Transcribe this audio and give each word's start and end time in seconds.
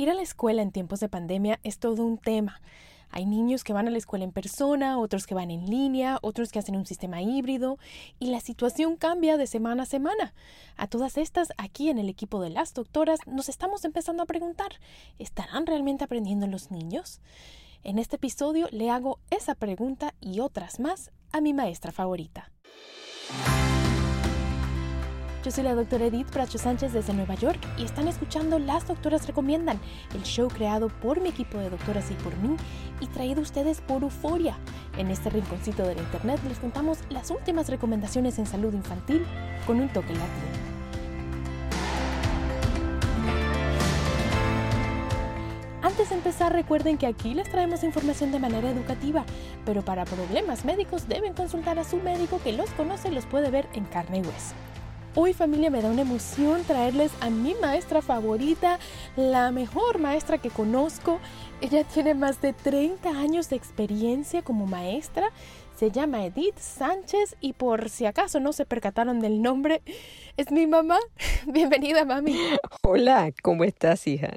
Ir 0.00 0.08
a 0.08 0.14
la 0.14 0.22
escuela 0.22 0.62
en 0.62 0.72
tiempos 0.72 1.00
de 1.00 1.10
pandemia 1.10 1.60
es 1.62 1.78
todo 1.78 2.06
un 2.06 2.16
tema. 2.16 2.62
Hay 3.10 3.26
niños 3.26 3.64
que 3.64 3.74
van 3.74 3.86
a 3.86 3.90
la 3.90 3.98
escuela 3.98 4.24
en 4.24 4.32
persona, 4.32 4.98
otros 4.98 5.26
que 5.26 5.34
van 5.34 5.50
en 5.50 5.66
línea, 5.66 6.18
otros 6.22 6.50
que 6.50 6.58
hacen 6.58 6.74
un 6.74 6.86
sistema 6.86 7.20
híbrido 7.20 7.76
y 8.18 8.30
la 8.30 8.40
situación 8.40 8.96
cambia 8.96 9.36
de 9.36 9.46
semana 9.46 9.82
a 9.82 9.84
semana. 9.86 10.32
A 10.78 10.86
todas 10.86 11.18
estas, 11.18 11.48
aquí 11.58 11.90
en 11.90 11.98
el 11.98 12.08
equipo 12.08 12.40
de 12.40 12.48
las 12.48 12.72
doctoras 12.72 13.18
nos 13.26 13.50
estamos 13.50 13.84
empezando 13.84 14.22
a 14.22 14.26
preguntar, 14.26 14.70
¿estarán 15.18 15.66
realmente 15.66 16.04
aprendiendo 16.04 16.46
los 16.46 16.70
niños? 16.70 17.20
En 17.82 17.98
este 17.98 18.16
episodio 18.16 18.68
le 18.70 18.88
hago 18.88 19.18
esa 19.28 19.54
pregunta 19.54 20.14
y 20.18 20.40
otras 20.40 20.80
más 20.80 21.10
a 21.30 21.42
mi 21.42 21.52
maestra 21.52 21.92
favorita. 21.92 22.50
Yo 25.42 25.50
soy 25.50 25.64
la 25.64 25.74
doctora 25.74 26.04
Edith 26.04 26.30
Bracho 26.34 26.58
Sánchez 26.58 26.92
desde 26.92 27.14
Nueva 27.14 27.34
York 27.34 27.58
y 27.78 27.84
están 27.84 28.08
escuchando 28.08 28.58
Las 28.58 28.86
Doctoras 28.86 29.26
Recomiendan, 29.26 29.80
el 30.14 30.22
show 30.22 30.48
creado 30.48 30.88
por 30.88 31.22
mi 31.22 31.30
equipo 31.30 31.56
de 31.56 31.70
doctoras 31.70 32.10
y 32.10 32.14
por 32.14 32.36
mí 32.36 32.56
y 33.00 33.06
traído 33.06 33.40
a 33.40 33.44
ustedes 33.44 33.80
por 33.80 34.02
Euforia. 34.02 34.58
En 34.98 35.10
este 35.10 35.30
rinconcito 35.30 35.82
del 35.84 35.96
internet 35.96 36.40
les 36.46 36.58
contamos 36.58 36.98
las 37.08 37.30
últimas 37.30 37.70
recomendaciones 37.70 38.38
en 38.38 38.44
salud 38.44 38.74
infantil 38.74 39.24
con 39.66 39.80
un 39.80 39.88
toque 39.88 40.12
latino. 40.12 40.70
Antes 45.80 46.10
de 46.10 46.16
empezar, 46.16 46.52
recuerden 46.52 46.98
que 46.98 47.06
aquí 47.06 47.32
les 47.32 47.50
traemos 47.50 47.82
información 47.82 48.30
de 48.30 48.40
manera 48.40 48.70
educativa, 48.70 49.24
pero 49.64 49.82
para 49.82 50.04
problemas 50.04 50.66
médicos 50.66 51.08
deben 51.08 51.32
consultar 51.32 51.78
a 51.78 51.84
su 51.84 51.96
médico 51.96 52.42
que 52.44 52.52
los 52.52 52.68
conoce 52.72 53.08
y 53.08 53.14
los 53.14 53.24
puede 53.24 53.50
ver 53.50 53.66
en 53.72 53.86
carne 53.86 54.18
y 54.18 54.20
hueso. 54.20 54.54
Hoy 55.16 55.32
familia 55.32 55.70
me 55.70 55.82
da 55.82 55.90
una 55.90 56.02
emoción 56.02 56.62
traerles 56.62 57.10
a 57.20 57.30
mi 57.30 57.56
maestra 57.60 58.00
favorita, 58.00 58.78
la 59.16 59.50
mejor 59.50 59.98
maestra 59.98 60.38
que 60.38 60.50
conozco. 60.50 61.18
Ella 61.60 61.82
tiene 61.82 62.14
más 62.14 62.40
de 62.40 62.52
30 62.52 63.08
años 63.08 63.50
de 63.50 63.56
experiencia 63.56 64.42
como 64.42 64.66
maestra. 64.66 65.32
Se 65.74 65.90
llama 65.90 66.24
Edith 66.24 66.58
Sánchez 66.58 67.34
y 67.40 67.54
por 67.54 67.88
si 67.88 68.06
acaso 68.06 68.38
no 68.38 68.52
se 68.52 68.66
percataron 68.66 69.18
del 69.18 69.42
nombre, 69.42 69.82
es 70.36 70.52
mi 70.52 70.68
mamá. 70.68 70.98
Bienvenida, 71.46 72.04
mami. 72.04 72.36
Hola, 72.82 73.32
¿cómo 73.42 73.64
estás, 73.64 74.06
hija? 74.06 74.36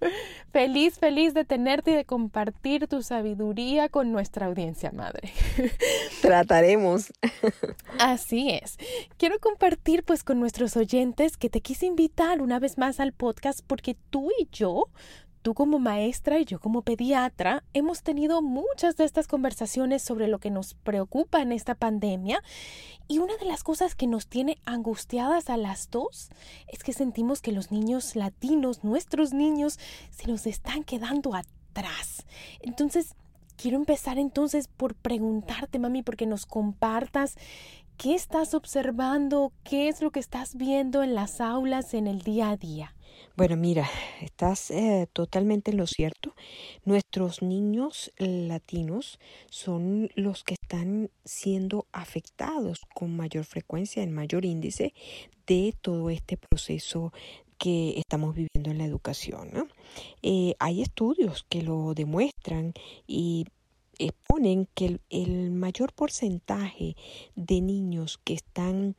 Feliz, 0.52 0.98
feliz 0.98 1.32
de 1.32 1.44
tenerte 1.44 1.92
y 1.92 1.94
de 1.94 2.04
compartir 2.04 2.88
tu 2.88 3.02
sabiduría 3.02 3.88
con 3.88 4.10
nuestra 4.10 4.46
audiencia 4.46 4.90
madre. 4.90 5.32
Trataremos. 6.22 7.12
Así 7.98 8.50
es. 8.50 8.76
Quiero 9.16 9.38
compartir 9.38 10.02
pues 10.02 10.24
con 10.24 10.40
nuestros 10.40 10.76
oyentes 10.76 11.36
que 11.36 11.50
te 11.50 11.60
quise 11.60 11.86
invitar 11.86 12.42
una 12.42 12.58
vez 12.58 12.78
más 12.78 12.98
al 12.98 13.12
podcast 13.12 13.60
porque 13.64 13.96
tú 14.10 14.30
y 14.40 14.48
yo 14.50 14.88
Tú 15.42 15.54
como 15.54 15.78
maestra 15.78 16.38
y 16.38 16.44
yo 16.44 16.60
como 16.60 16.82
pediatra 16.82 17.64
hemos 17.72 18.02
tenido 18.02 18.42
muchas 18.42 18.96
de 18.96 19.04
estas 19.04 19.26
conversaciones 19.26 20.02
sobre 20.02 20.28
lo 20.28 20.38
que 20.38 20.50
nos 20.50 20.74
preocupa 20.74 21.40
en 21.40 21.52
esta 21.52 21.74
pandemia 21.74 22.42
y 23.08 23.18
una 23.20 23.36
de 23.38 23.46
las 23.46 23.64
cosas 23.64 23.94
que 23.94 24.06
nos 24.06 24.26
tiene 24.26 24.58
angustiadas 24.66 25.48
a 25.48 25.56
las 25.56 25.90
dos 25.90 26.28
es 26.68 26.82
que 26.82 26.92
sentimos 26.92 27.40
que 27.40 27.52
los 27.52 27.72
niños 27.72 28.16
latinos, 28.16 28.84
nuestros 28.84 29.32
niños, 29.32 29.78
se 30.10 30.28
nos 30.28 30.46
están 30.46 30.84
quedando 30.84 31.34
atrás. 31.34 32.26
Entonces, 32.60 33.14
quiero 33.56 33.78
empezar 33.78 34.18
entonces 34.18 34.68
por 34.68 34.94
preguntarte, 34.94 35.78
mami, 35.78 36.02
porque 36.02 36.26
nos 36.26 36.46
compartas 36.46 37.36
qué 37.96 38.14
estás 38.14 38.54
observando, 38.54 39.52
qué 39.64 39.88
es 39.88 40.02
lo 40.02 40.10
que 40.10 40.20
estás 40.20 40.54
viendo 40.54 41.02
en 41.02 41.14
las 41.14 41.40
aulas 41.40 41.94
en 41.94 42.06
el 42.06 42.22
día 42.22 42.50
a 42.50 42.56
día. 42.56 42.94
Bueno, 43.40 43.56
mira, 43.56 43.88
estás 44.20 44.70
eh, 44.70 45.08
totalmente 45.14 45.70
en 45.70 45.78
lo 45.78 45.86
cierto. 45.86 46.36
Nuestros 46.84 47.40
niños 47.40 48.12
latinos 48.18 49.18
son 49.48 50.10
los 50.14 50.44
que 50.44 50.52
están 50.60 51.10
siendo 51.24 51.86
afectados 51.90 52.80
con 52.94 53.16
mayor 53.16 53.46
frecuencia, 53.46 54.02
en 54.02 54.12
mayor 54.12 54.44
índice 54.44 54.92
de 55.46 55.74
todo 55.80 56.10
este 56.10 56.36
proceso 56.36 57.14
que 57.56 57.98
estamos 57.98 58.34
viviendo 58.34 58.72
en 58.72 58.76
la 58.76 58.84
educación. 58.84 59.70
Eh, 60.20 60.54
hay 60.58 60.82
estudios 60.82 61.46
que 61.48 61.62
lo 61.62 61.94
demuestran 61.94 62.74
y 63.06 63.46
exponen 64.06 64.66
que 64.74 64.98
el 65.10 65.50
mayor 65.50 65.92
porcentaje 65.92 66.96
de 67.36 67.60
niños 67.60 68.18
que 68.24 68.34
están 68.34 68.96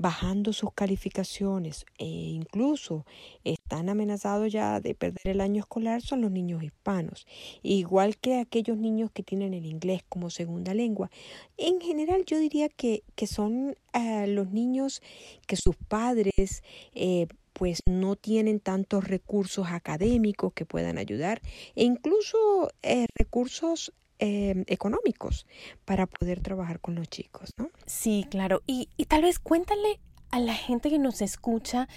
bajando 0.00 0.54
sus 0.54 0.72
calificaciones 0.72 1.84
e 1.98 2.06
incluso 2.06 3.04
están 3.44 3.90
amenazados 3.90 4.50
ya 4.50 4.80
de 4.80 4.94
perder 4.94 5.28
el 5.28 5.42
año 5.42 5.60
escolar 5.60 6.00
son 6.00 6.22
los 6.22 6.30
niños 6.30 6.62
hispanos, 6.62 7.26
igual 7.62 8.16
que 8.16 8.40
aquellos 8.40 8.78
niños 8.78 9.10
que 9.10 9.22
tienen 9.22 9.52
el 9.52 9.66
inglés 9.66 10.02
como 10.08 10.30
segunda 10.30 10.72
lengua. 10.72 11.10
En 11.58 11.82
general 11.82 12.24
yo 12.24 12.38
diría 12.38 12.70
que, 12.70 13.02
que 13.14 13.26
son 13.26 13.76
eh, 13.92 14.26
los 14.26 14.50
niños 14.50 15.02
que 15.46 15.56
sus 15.56 15.76
padres 15.76 16.62
eh, 16.94 17.26
pues 17.52 17.80
no 17.84 18.16
tienen 18.16 18.58
tantos 18.58 19.06
recursos 19.06 19.66
académicos 19.68 20.54
que 20.54 20.64
puedan 20.64 20.96
ayudar 20.96 21.42
e 21.74 21.84
incluso 21.84 22.70
eh, 22.82 23.04
recursos 23.18 23.92
Em, 24.22 24.64
económicos 24.66 25.46
para 25.86 26.06
poder 26.06 26.42
trabajar 26.42 26.78
con 26.78 26.94
los 26.94 27.08
chicos, 27.08 27.54
¿no? 27.56 27.70
Sí, 27.86 28.26
claro. 28.30 28.60
Y, 28.66 28.90
y 28.98 29.06
tal 29.06 29.22
vez 29.22 29.38
cuéntale 29.38 29.98
a 30.30 30.40
la 30.40 30.52
gente 30.52 30.90
que 30.90 30.98
nos 30.98 31.22
escucha, 31.22 31.88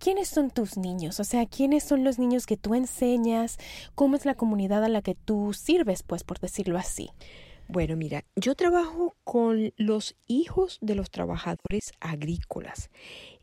¿quiénes 0.00 0.26
son 0.26 0.50
tus 0.50 0.76
niños? 0.76 1.20
O 1.20 1.24
sea, 1.24 1.46
¿quiénes 1.46 1.84
son 1.84 2.02
los 2.02 2.18
niños 2.18 2.46
que 2.46 2.56
tú 2.56 2.74
enseñas? 2.74 3.58
¿Cómo 3.94 4.16
es 4.16 4.26
la 4.26 4.34
comunidad 4.34 4.82
a 4.82 4.88
la 4.88 5.02
que 5.02 5.14
tú 5.14 5.52
sirves, 5.52 6.02
pues, 6.02 6.24
por 6.24 6.40
decirlo 6.40 6.78
así? 6.78 7.10
Bueno, 7.68 7.94
mira, 7.96 8.24
yo 8.34 8.56
trabajo 8.56 9.14
con 9.22 9.72
los 9.76 10.16
hijos 10.26 10.78
de 10.80 10.96
los 10.96 11.12
trabajadores 11.12 11.92
agrícolas. 12.00 12.90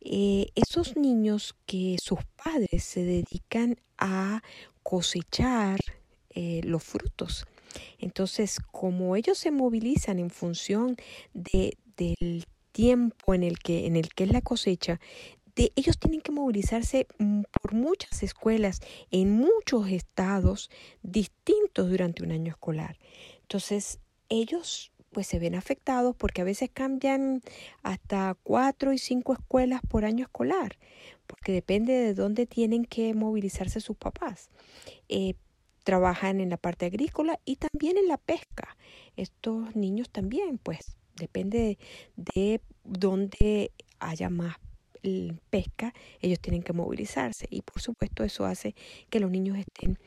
Eh, 0.01 0.47
esos 0.55 0.97
niños 0.97 1.55
que 1.65 1.95
sus 2.03 2.19
padres 2.43 2.83
se 2.83 3.05
dedican 3.05 3.77
a 3.97 4.41
cosechar 4.83 5.79
eh, 6.31 6.59
los 6.65 6.83
frutos 6.83 7.47
entonces, 7.99 8.59
como 8.71 9.15
ellos 9.15 9.37
se 9.37 9.51
movilizan 9.51 10.19
en 10.19 10.29
función 10.29 10.97
de, 11.33 11.77
del 11.97 12.45
tiempo 12.71 13.33
en 13.33 13.43
el 13.43 13.59
que, 13.59 13.85
en 13.87 13.95
el 13.95 14.09
que 14.09 14.25
es 14.25 14.31
la 14.31 14.41
cosecha, 14.41 14.99
de, 15.55 15.71
ellos 15.75 15.97
tienen 15.97 16.21
que 16.21 16.31
movilizarse 16.31 17.07
mm, 17.17 17.43
por 17.61 17.73
muchas 17.73 18.23
escuelas 18.23 18.81
en 19.11 19.31
muchos 19.31 19.89
estados 19.89 20.69
distintos 21.01 21.89
durante 21.89 22.23
un 22.23 22.31
año 22.31 22.51
escolar. 22.51 22.97
Entonces, 23.41 23.99
ellos 24.29 24.91
pues 25.15 25.27
se 25.27 25.39
ven 25.39 25.55
afectados 25.55 26.13
porque 26.13 26.41
a 26.41 26.43
veces 26.43 26.69
cambian 26.73 27.41
hasta 27.83 28.35
cuatro 28.43 28.91
y 28.91 28.97
cinco 28.97 29.31
escuelas 29.31 29.79
por 29.87 30.03
año 30.03 30.25
escolar, 30.25 30.77
porque 31.25 31.53
depende 31.53 31.93
de 31.93 32.13
dónde 32.13 32.45
tienen 32.45 32.83
que 32.83 33.13
movilizarse 33.13 33.79
sus 33.79 33.95
papás. 33.95 34.49
Eh, 35.07 35.35
trabajan 35.85 36.41
en 36.41 36.49
la 36.49 36.57
parte 36.57 36.87
agrícola 36.87 37.39
y 37.45 37.55
también 37.55 37.97
en 37.97 38.09
la 38.09 38.17
pesca. 38.17 38.75
Estos 39.15 39.75
niños 39.75 40.09
también, 40.09 40.57
pues, 40.57 40.97
depende 41.15 41.77
de 42.17 42.59
dónde 42.83 43.71
haya 43.99 44.29
más 44.29 44.57
pesca, 45.51 45.93
ellos 46.19 46.39
tienen 46.39 46.63
que 46.63 46.73
movilizarse 46.73 47.45
y 47.51 47.61
por 47.61 47.79
supuesto 47.79 48.23
eso 48.23 48.43
hace 48.43 48.73
que 49.11 49.19
los 49.19 49.29
niños 49.29 49.55
estén 49.59 49.99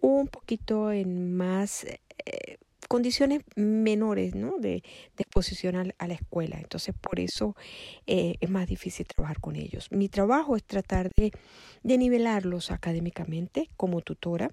un 0.00 0.28
poquito 0.28 0.92
en 0.92 1.36
más 1.36 1.84
eh, 1.84 2.56
condiciones 2.88 3.42
menores 3.54 4.34
¿no? 4.34 4.56
de, 4.58 4.82
exposición 5.18 5.92
a, 5.98 6.06
la 6.06 6.14
escuela. 6.14 6.56
Entonces, 6.58 6.94
por 6.98 7.20
eso 7.20 7.54
eh, 8.06 8.36
es 8.40 8.48
más 8.48 8.66
difícil 8.66 9.06
trabajar 9.06 9.40
con 9.40 9.56
ellos. 9.56 9.88
Mi 9.90 10.08
trabajo 10.08 10.56
es 10.56 10.64
tratar 10.64 11.10
de, 11.16 11.32
de 11.82 11.98
nivelarlos 11.98 12.70
académicamente 12.70 13.68
como 13.76 14.00
tutora 14.00 14.50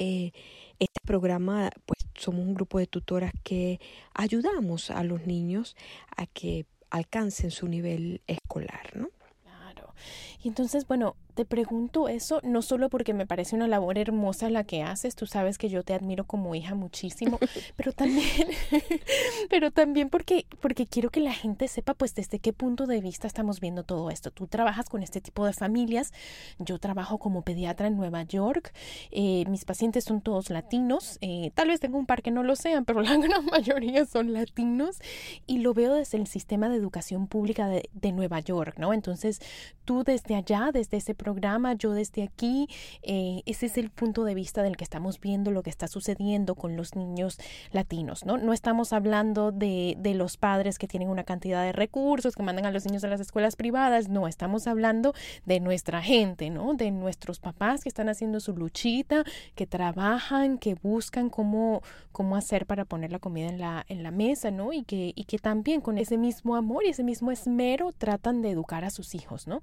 eh, 0.00 0.32
este 0.78 1.00
programa, 1.04 1.70
pues 1.84 1.98
somos 2.14 2.40
un 2.40 2.54
grupo 2.54 2.78
de 2.78 2.86
tutoras 2.86 3.32
que 3.44 3.80
ayudamos 4.14 4.90
a 4.90 5.04
los 5.04 5.26
niños 5.26 5.76
a 6.16 6.26
que 6.26 6.64
alcancen 6.88 7.50
su 7.50 7.68
nivel 7.68 8.22
escolar, 8.26 8.90
¿no? 8.94 9.10
Claro. 9.42 9.94
Y 10.42 10.48
entonces, 10.48 10.86
bueno, 10.88 11.16
te 11.40 11.46
pregunto 11.46 12.08
eso 12.08 12.40
no 12.42 12.60
solo 12.60 12.90
porque 12.90 13.14
me 13.14 13.26
parece 13.26 13.56
una 13.56 13.66
labor 13.66 13.96
hermosa 13.96 14.50
la 14.50 14.64
que 14.64 14.82
haces, 14.82 15.16
tú 15.16 15.24
sabes 15.24 15.56
que 15.56 15.70
yo 15.70 15.82
te 15.82 15.94
admiro 15.94 16.24
como 16.24 16.54
hija 16.54 16.74
muchísimo, 16.74 17.38
pero 17.76 17.92
también, 17.92 18.48
pero 19.48 19.70
también 19.70 20.10
porque, 20.10 20.44
porque 20.60 20.86
quiero 20.86 21.08
que 21.08 21.20
la 21.20 21.32
gente 21.32 21.66
sepa 21.66 21.94
pues 21.94 22.14
desde 22.14 22.40
qué 22.40 22.52
punto 22.52 22.86
de 22.86 23.00
vista 23.00 23.26
estamos 23.26 23.58
viendo 23.58 23.84
todo 23.84 24.10
esto. 24.10 24.30
Tú 24.30 24.48
trabajas 24.48 24.90
con 24.90 25.02
este 25.02 25.22
tipo 25.22 25.46
de 25.46 25.54
familias, 25.54 26.12
yo 26.58 26.78
trabajo 26.78 27.16
como 27.16 27.40
pediatra 27.40 27.86
en 27.86 27.96
Nueva 27.96 28.22
York, 28.24 28.74
eh, 29.10 29.46
mis 29.48 29.64
pacientes 29.64 30.04
son 30.04 30.20
todos 30.20 30.50
latinos, 30.50 31.16
eh, 31.22 31.52
tal 31.54 31.68
vez 31.68 31.80
tengo 31.80 31.96
un 31.96 32.04
par 32.04 32.20
que 32.20 32.30
no 32.30 32.42
lo 32.42 32.54
sean, 32.54 32.84
pero 32.84 33.00
la 33.00 33.16
gran 33.16 33.46
mayoría 33.46 34.04
son 34.04 34.34
latinos 34.34 34.98
y 35.46 35.60
lo 35.60 35.72
veo 35.72 35.94
desde 35.94 36.18
el 36.18 36.26
sistema 36.26 36.68
de 36.68 36.76
educación 36.76 37.28
pública 37.28 37.66
de, 37.66 37.88
de 37.94 38.12
Nueva 38.12 38.40
York, 38.40 38.74
¿no? 38.76 38.92
Entonces, 38.92 39.40
tú 39.86 40.04
desde 40.04 40.34
allá, 40.34 40.68
desde 40.70 40.98
ese 40.98 41.14
programa, 41.14 41.29
programa, 41.32 41.74
yo 41.74 41.92
desde 41.92 42.24
aquí, 42.24 42.68
eh, 43.02 43.42
ese 43.46 43.66
es 43.66 43.78
el 43.78 43.90
punto 43.90 44.24
de 44.24 44.34
vista 44.34 44.62
del 44.62 44.76
que 44.76 44.84
estamos 44.84 45.20
viendo 45.20 45.52
lo 45.52 45.62
que 45.62 45.70
está 45.70 45.86
sucediendo 45.86 46.56
con 46.56 46.76
los 46.76 46.96
niños 46.96 47.38
latinos, 47.70 48.24
¿no? 48.24 48.36
No 48.36 48.52
estamos 48.52 48.92
hablando 48.92 49.52
de, 49.52 49.94
de 49.98 50.14
los 50.14 50.36
padres 50.36 50.76
que 50.76 50.88
tienen 50.88 51.08
una 51.08 51.22
cantidad 51.24 51.62
de 51.62 51.72
recursos, 51.72 52.34
que 52.34 52.42
mandan 52.42 52.66
a 52.66 52.72
los 52.72 52.84
niños 52.84 53.04
a 53.04 53.08
las 53.08 53.20
escuelas 53.20 53.54
privadas, 53.54 54.08
no, 54.08 54.26
estamos 54.26 54.66
hablando 54.66 55.14
de 55.46 55.60
nuestra 55.60 56.02
gente, 56.02 56.50
¿no? 56.50 56.74
De 56.74 56.90
nuestros 56.90 57.38
papás 57.38 57.82
que 57.82 57.88
están 57.88 58.08
haciendo 58.08 58.40
su 58.40 58.56
luchita, 58.56 59.24
que 59.54 59.66
trabajan, 59.66 60.58
que 60.58 60.74
buscan 60.74 61.30
cómo, 61.30 61.82
cómo 62.10 62.36
hacer 62.36 62.66
para 62.66 62.84
poner 62.84 63.12
la 63.12 63.20
comida 63.20 63.48
en 63.48 63.60
la, 63.60 63.84
en 63.88 64.02
la 64.02 64.10
mesa, 64.10 64.50
¿no? 64.50 64.72
Y 64.72 64.82
que, 64.82 65.12
y 65.14 65.24
que 65.24 65.38
también 65.38 65.80
con 65.80 65.96
ese 65.96 66.18
mismo 66.18 66.56
amor 66.56 66.84
y 66.84 66.88
ese 66.88 67.04
mismo 67.04 67.30
esmero 67.30 67.92
tratan 67.92 68.42
de 68.42 68.50
educar 68.50 68.84
a 68.84 68.90
sus 68.90 69.14
hijos, 69.14 69.46
¿no? 69.46 69.62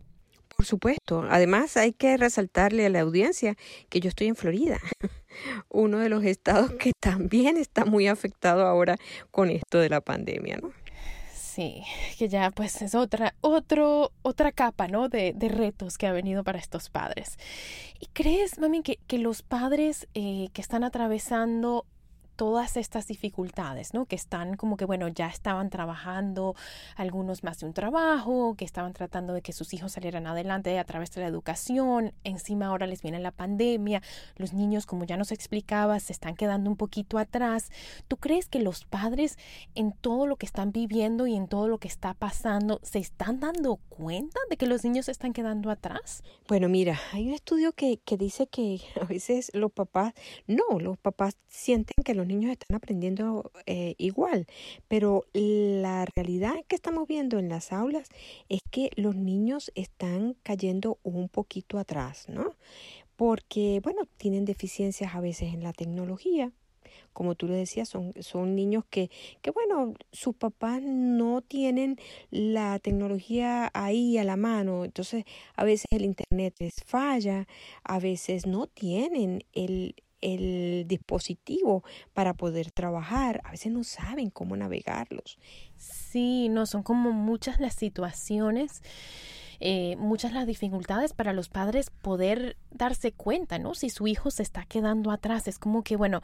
Por 0.57 0.65
supuesto. 0.65 1.23
Además, 1.29 1.77
hay 1.77 1.93
que 1.93 2.17
resaltarle 2.17 2.87
a 2.87 2.89
la 2.89 3.01
audiencia 3.01 3.55
que 3.89 3.99
yo 3.99 4.09
estoy 4.09 4.25
en 4.25 4.35
Florida, 4.35 4.79
uno 5.69 5.99
de 5.99 6.09
los 6.09 6.23
estados 6.23 6.71
que 6.71 6.93
también 6.99 7.57
está 7.57 7.85
muy 7.85 8.07
afectado 8.07 8.65
ahora 8.65 8.97
con 9.29 9.51
esto 9.51 9.77
de 9.77 9.89
la 9.89 10.01
pandemia, 10.01 10.57
¿no? 10.57 10.71
Sí, 11.31 11.83
que 12.17 12.27
ya 12.27 12.49
pues 12.49 12.81
es 12.81 12.95
otra, 12.95 13.35
otro, 13.41 14.11
otra 14.23 14.51
capa, 14.51 14.87
¿no? 14.87 15.09
De, 15.09 15.33
de 15.35 15.47
retos 15.47 15.99
que 15.99 16.07
ha 16.07 16.11
venido 16.11 16.43
para 16.43 16.57
estos 16.57 16.89
padres. 16.89 17.37
¿Y 17.99 18.07
crees, 18.07 18.57
mami, 18.57 18.81
que, 18.81 18.97
que 19.05 19.19
los 19.19 19.43
padres 19.43 20.07
eh, 20.15 20.47
que 20.53 20.61
están 20.61 20.83
atravesando 20.83 21.85
todas 22.37 22.77
estas 22.77 23.07
dificultades, 23.07 23.93
¿no? 23.93 24.05
Que 24.05 24.15
están 24.15 24.55
como 24.55 24.77
que, 24.77 24.85
bueno, 24.85 25.07
ya 25.07 25.27
estaban 25.27 25.69
trabajando 25.69 26.55
algunos 26.95 27.43
más 27.43 27.59
de 27.59 27.65
un 27.65 27.73
trabajo, 27.73 28.55
que 28.55 28.63
estaban 28.63 28.93
tratando 28.93 29.33
de 29.33 29.41
que 29.41 29.51
sus 29.51 29.73
hijos 29.73 29.93
salieran 29.93 30.27
adelante 30.27 30.77
a 30.77 30.85
través 30.85 31.11
de 31.11 31.21
la 31.21 31.27
educación, 31.27 32.13
encima 32.23 32.67
ahora 32.67 32.87
les 32.87 33.01
viene 33.01 33.19
la 33.19 33.31
pandemia, 33.31 34.01
los 34.35 34.53
niños, 34.53 34.85
como 34.85 35.03
ya 35.03 35.17
nos 35.17 35.31
explicabas, 35.31 36.03
se 36.03 36.13
están 36.13 36.35
quedando 36.35 36.69
un 36.69 36.77
poquito 36.77 37.17
atrás. 37.17 37.71
¿Tú 38.07 38.17
crees 38.17 38.47
que 38.47 38.59
los 38.59 38.85
padres 38.85 39.37
en 39.73 39.91
todo 39.91 40.27
lo 40.27 40.35
que 40.35 40.45
están 40.45 40.71
viviendo 40.71 41.25
y 41.25 41.35
en 41.35 41.47
todo 41.47 41.67
lo 41.67 41.79
que 41.79 41.87
está 41.87 42.13
pasando 42.13 42.79
se 42.83 42.99
están 42.99 43.39
dando 43.39 43.77
cuenta 43.89 44.39
de 44.49 44.57
que 44.57 44.67
los 44.67 44.83
niños 44.83 45.05
se 45.05 45.11
están 45.11 45.33
quedando 45.33 45.71
atrás? 45.71 46.23
Bueno, 46.47 46.69
mira, 46.69 46.99
hay 47.13 47.27
un 47.27 47.33
estudio 47.33 47.73
que, 47.73 47.99
que 48.05 48.15
dice 48.15 48.45
que 48.45 48.79
a 49.01 49.05
veces 49.05 49.49
los 49.55 49.71
papás, 49.71 50.13
no, 50.45 50.79
los 50.79 50.99
papás 50.99 51.35
sienten 51.47 51.95
que 52.03 52.13
los 52.13 52.26
niños 52.27 52.51
están 52.51 52.75
aprendiendo 52.75 53.51
eh, 53.65 53.95
igual, 53.97 54.47
pero 54.87 55.25
la 55.33 56.05
realidad 56.15 56.55
que 56.67 56.75
estamos 56.75 57.07
viendo 57.07 57.39
en 57.39 57.49
las 57.49 57.71
aulas 57.71 58.09
es 58.49 58.61
que 58.69 58.91
los 58.95 59.15
niños 59.15 59.71
están 59.75 60.35
cayendo 60.43 60.99
un 61.03 61.29
poquito 61.29 61.79
atrás, 61.79 62.27
¿no? 62.29 62.55
Porque, 63.15 63.79
bueno, 63.83 64.03
tienen 64.17 64.45
deficiencias 64.45 65.15
a 65.15 65.21
veces 65.21 65.53
en 65.53 65.63
la 65.63 65.73
tecnología, 65.73 66.51
como 67.13 67.33
tú 67.33 67.47
le 67.47 67.55
decías, 67.55 67.89
son, 67.89 68.13
son 68.19 68.55
niños 68.55 68.85
que, 68.91 69.09
que, 69.41 69.49
bueno, 69.49 69.95
sus 70.11 70.35
papás 70.35 70.83
no 70.83 71.41
tienen 71.41 71.97
la 72.29 72.77
tecnología 72.77 73.71
ahí 73.73 74.19
a 74.19 74.23
la 74.23 74.37
mano, 74.37 74.85
entonces 74.85 75.25
a 75.55 75.63
veces 75.63 75.85
el 75.89 76.05
Internet 76.05 76.55
les 76.59 76.75
falla, 76.85 77.47
a 77.83 77.99
veces 77.99 78.45
no 78.45 78.67
tienen 78.67 79.43
el, 79.53 79.95
el 80.21 80.85
dispositivo 80.87 81.83
para 82.13 82.33
poder 82.33 82.71
trabajar. 82.71 83.41
A 83.43 83.51
veces 83.51 83.71
no 83.71 83.83
saben 83.83 84.29
cómo 84.29 84.55
navegarlos. 84.55 85.37
Sí, 85.75 86.49
no, 86.49 86.65
son 86.65 86.83
como 86.83 87.11
muchas 87.11 87.59
las 87.59 87.75
situaciones 87.75 88.81
eh, 89.59 89.95
muchas 89.97 90.33
las 90.33 90.45
dificultades 90.45 91.13
para 91.13 91.33
los 91.33 91.49
padres 91.49 91.89
poder 91.89 92.57
darse 92.71 93.11
cuenta, 93.11 93.59
¿no? 93.59 93.73
Si 93.73 93.89
su 93.89 94.07
hijo 94.07 94.31
se 94.31 94.43
está 94.43 94.65
quedando 94.65 95.11
atrás. 95.11 95.47
Es 95.47 95.59
como 95.59 95.83
que, 95.83 95.95
bueno, 95.95 96.21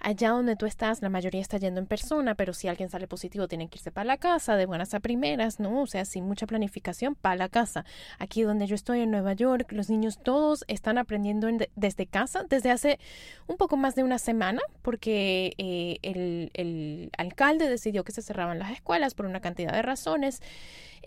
allá 0.00 0.30
donde 0.30 0.56
tú 0.56 0.66
estás, 0.66 1.02
la 1.02 1.08
mayoría 1.08 1.40
está 1.40 1.58
yendo 1.58 1.80
en 1.80 1.86
persona, 1.86 2.34
pero 2.34 2.52
si 2.52 2.68
alguien 2.68 2.90
sale 2.90 3.06
positivo, 3.06 3.48
tienen 3.48 3.68
que 3.68 3.78
irse 3.78 3.90
para 3.90 4.04
la 4.04 4.16
casa, 4.16 4.56
de 4.56 4.66
buenas 4.66 4.94
a 4.94 5.00
primeras, 5.00 5.60
¿no? 5.60 5.82
O 5.82 5.86
sea, 5.86 6.04
sin 6.04 6.24
mucha 6.24 6.46
planificación, 6.46 7.14
para 7.14 7.36
la 7.36 7.48
casa. 7.48 7.84
Aquí 8.18 8.42
donde 8.42 8.66
yo 8.66 8.74
estoy 8.74 9.00
en 9.00 9.10
Nueva 9.10 9.32
York, 9.32 9.72
los 9.72 9.90
niños 9.90 10.18
todos 10.22 10.64
están 10.68 10.98
aprendiendo 10.98 11.48
desde 11.74 12.06
casa 12.06 12.44
desde 12.48 12.70
hace 12.70 12.98
un 13.46 13.56
poco 13.56 13.76
más 13.76 13.94
de 13.94 14.04
una 14.04 14.18
semana, 14.18 14.60
porque 14.82 15.54
eh, 15.58 15.98
el, 16.02 16.50
el 16.54 17.10
alcalde 17.18 17.68
decidió 17.68 18.04
que 18.04 18.12
se 18.12 18.22
cerraban 18.22 18.58
las 18.58 18.72
escuelas 18.72 19.14
por 19.14 19.26
una 19.26 19.40
cantidad 19.40 19.72
de 19.72 19.82
razones. 19.82 20.40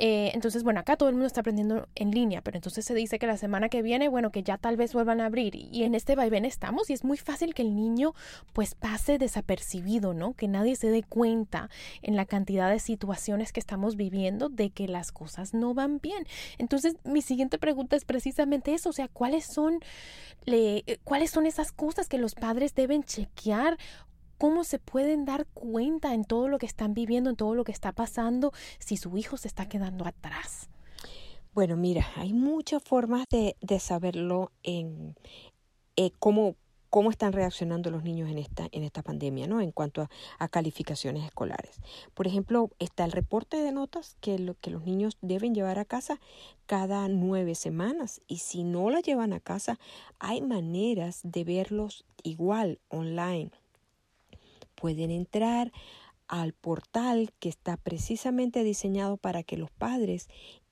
Eh, 0.01 0.31
entonces, 0.33 0.63
bueno, 0.63 0.79
acá 0.79 0.95
todo 0.95 1.09
el 1.09 1.15
mundo 1.15 1.27
está 1.27 1.41
aprendiendo 1.41 1.68
en 1.95 2.11
línea, 2.11 2.41
pero 2.41 2.57
entonces 2.57 2.85
se 2.85 2.93
dice 2.93 3.19
que 3.19 3.27
la 3.27 3.37
semana 3.37 3.69
que 3.69 3.81
viene, 3.81 4.09
bueno, 4.09 4.31
que 4.31 4.43
ya 4.43 4.57
tal 4.57 4.77
vez 4.77 4.93
vuelvan 4.93 5.21
a 5.21 5.25
abrir. 5.25 5.55
Y 5.55 5.83
en 5.83 5.95
este 5.95 6.15
vaivén 6.15 6.45
estamos 6.45 6.89
y 6.89 6.93
es 6.93 7.03
muy 7.03 7.17
fácil 7.17 7.53
que 7.53 7.61
el 7.61 7.75
niño 7.75 8.13
pues 8.53 8.75
pase 8.75 9.17
desapercibido, 9.17 10.13
¿no? 10.13 10.33
Que 10.33 10.47
nadie 10.47 10.75
se 10.75 10.89
dé 10.89 11.03
cuenta 11.03 11.69
en 12.01 12.15
la 12.15 12.25
cantidad 12.25 12.69
de 12.69 12.79
situaciones 12.79 13.51
que 13.51 13.59
estamos 13.59 13.95
viviendo 13.95 14.49
de 14.49 14.69
que 14.69 14.87
las 14.87 15.11
cosas 15.11 15.53
no 15.53 15.73
van 15.73 15.99
bien. 15.99 16.25
Entonces, 16.57 16.95
mi 17.03 17.21
siguiente 17.21 17.57
pregunta 17.57 17.95
es 17.95 18.05
precisamente 18.05 18.73
eso, 18.73 18.89
o 18.89 18.93
sea, 18.93 19.07
¿cuáles 19.07 19.45
son, 19.45 19.79
le, 20.45 20.83
cuáles 21.03 21.31
son 21.31 21.45
esas 21.45 21.71
cosas 21.71 22.07
que 22.07 22.17
los 22.17 22.35
padres 22.35 22.75
deben 22.75 23.03
chequear 23.03 23.77
cómo 24.39 24.63
se 24.63 24.79
pueden 24.79 25.25
dar 25.25 25.45
cuenta 25.47 26.13
en 26.13 26.23
todo 26.23 26.47
lo 26.47 26.57
que 26.57 26.65
están 26.65 26.93
viviendo, 26.95 27.29
en 27.29 27.35
todo 27.35 27.53
lo 27.53 27.65
que 27.65 27.73
está 27.73 27.91
pasando, 27.91 28.53
si 28.79 28.97
su 28.97 29.15
hijo 29.17 29.37
se 29.37 29.49
está 29.49 29.67
quedando 29.67 30.07
atrás. 30.07 30.69
Bueno, 31.53 31.75
mira, 31.75 32.07
hay 32.15 32.33
muchas 32.33 32.83
formas 32.83 33.25
de, 33.29 33.55
de 33.61 33.79
saberlo 33.79 34.51
en 34.63 35.15
eh, 35.95 36.11
cómo, 36.19 36.55
cómo 36.89 37.09
están 37.09 37.33
reaccionando 37.33 37.89
los 37.91 38.03
niños 38.03 38.29
en 38.29 38.37
esta, 38.37 38.67
en 38.71 38.83
esta 38.83 39.01
pandemia, 39.01 39.47
¿no? 39.47 39.59
En 39.59 39.71
cuanto 39.71 40.07
a, 40.37 40.47
calificaciones 40.47 41.25
escolares. 41.25 41.81
Por 42.13 42.27
ejemplo, 42.27 42.69
está 42.79 43.03
el 43.03 43.11
reporte 43.11 43.57
de 43.57 43.71
notas 43.71 44.15
que, 44.21 44.55
que 44.61 44.71
los 44.71 44.83
niños 44.85 45.17
deben 45.21 45.55
llevar 45.55 45.79
a 45.79 45.85
casa 45.85 46.19
cada 46.65 47.07
nueve 47.07 47.55
semanas. 47.55 48.21
Y 48.27 48.37
si 48.37 48.63
no 48.63 48.89
la 48.89 49.01
llevan 49.01 49.33
a 49.33 49.39
casa, 49.39 49.79
hay 50.19 50.41
maneras 50.41 51.21
de 51.23 51.43
verlos 51.43 52.05
igual 52.23 52.79
online 52.89 53.51
pueden 54.79 55.11
entrar 55.11 55.71
al 56.27 56.53
portal 56.53 57.31
que 57.39 57.49
está 57.49 57.75
precisamente 57.75 58.63
diseñado 58.63 59.17
para 59.17 59.43
que 59.43 59.57
los 59.57 59.71
padres 59.71 60.29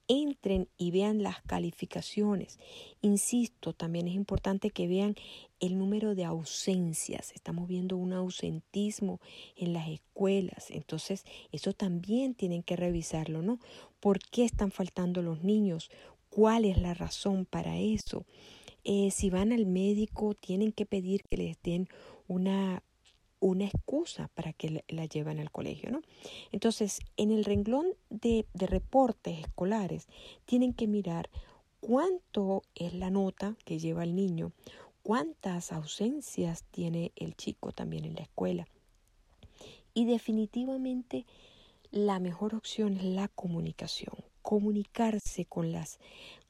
entren 0.08 0.70
y 0.78 0.92
vean 0.92 1.24
las 1.24 1.42
calificaciones. 1.42 2.60
Insisto, 3.02 3.74
también 3.74 4.08
es 4.08 4.16
importante 4.16 4.70
que 4.70 4.88
vean 4.88 5.16
el 5.60 5.78
número 5.78 6.16
de 6.16 6.24
ausencias. 6.24 7.32
Estamos 7.34 7.68
viendo 7.68 7.98
un 7.98 8.14
ausentismo 8.14 9.20
en 9.56 9.74
las 9.74 9.90
escuelas. 9.90 10.72
Entonces, 10.72 11.26
eso 11.52 11.74
también 11.74 12.36
tienen 12.36 12.64
que 12.64 12.76
revisarlo, 12.76 13.42
¿no? 13.42 13.60
¿Por 14.00 14.20
qué 14.20 14.46
están 14.46 14.72
faltando 14.72 15.22
los 15.22 15.44
niños? 15.44 15.90
¿Cuál 16.30 16.66
es 16.66 16.78
la 16.78 16.94
razón 16.94 17.46
para 17.46 17.78
eso? 17.78 18.26
Eh, 18.84 19.12
si 19.12 19.30
van 19.30 19.52
al 19.52 19.66
médico, 19.66 20.34
tienen 20.34 20.72
que 20.72 20.86
pedir 20.86 21.24
que 21.30 21.38
les 21.38 21.62
den 21.62 21.90
una 22.28 22.84
una 23.40 23.66
excusa 23.66 24.30
para 24.34 24.54
que 24.54 24.84
la 24.88 25.06
lleven 25.06 25.40
al 25.40 25.52
colegio, 25.52 25.92
¿no? 25.92 26.02
Entonces, 26.52 27.00
en 27.18 27.32
el 27.32 27.46
renglón 27.46 27.86
de, 28.10 28.46
reportes 28.54 29.40
escolares, 29.40 30.08
tienen 30.46 30.74
que 30.74 30.88
mirar 30.88 31.30
cuánto 31.80 32.64
es 32.76 32.94
la 32.94 33.10
nota 33.10 33.56
que 33.66 33.80
lleva 33.80 34.04
el 34.04 34.16
niño, 34.16 34.52
cuántas 35.04 35.72
ausencias 35.72 36.64
tiene 36.72 37.12
el 37.16 37.36
chico 37.36 37.72
también 37.72 38.06
en 38.06 38.16
la 38.16 38.22
escuela. 38.22 38.68
Y 39.94 40.06
definitivamente 40.06 41.26
la 41.92 42.20
mejor 42.20 42.56
opción 42.56 42.98
es 42.98 43.04
la 43.04 43.28
comunicación, 43.28 44.14
comunicarse 44.42 45.46
con 45.46 45.72
las, 45.72 46.00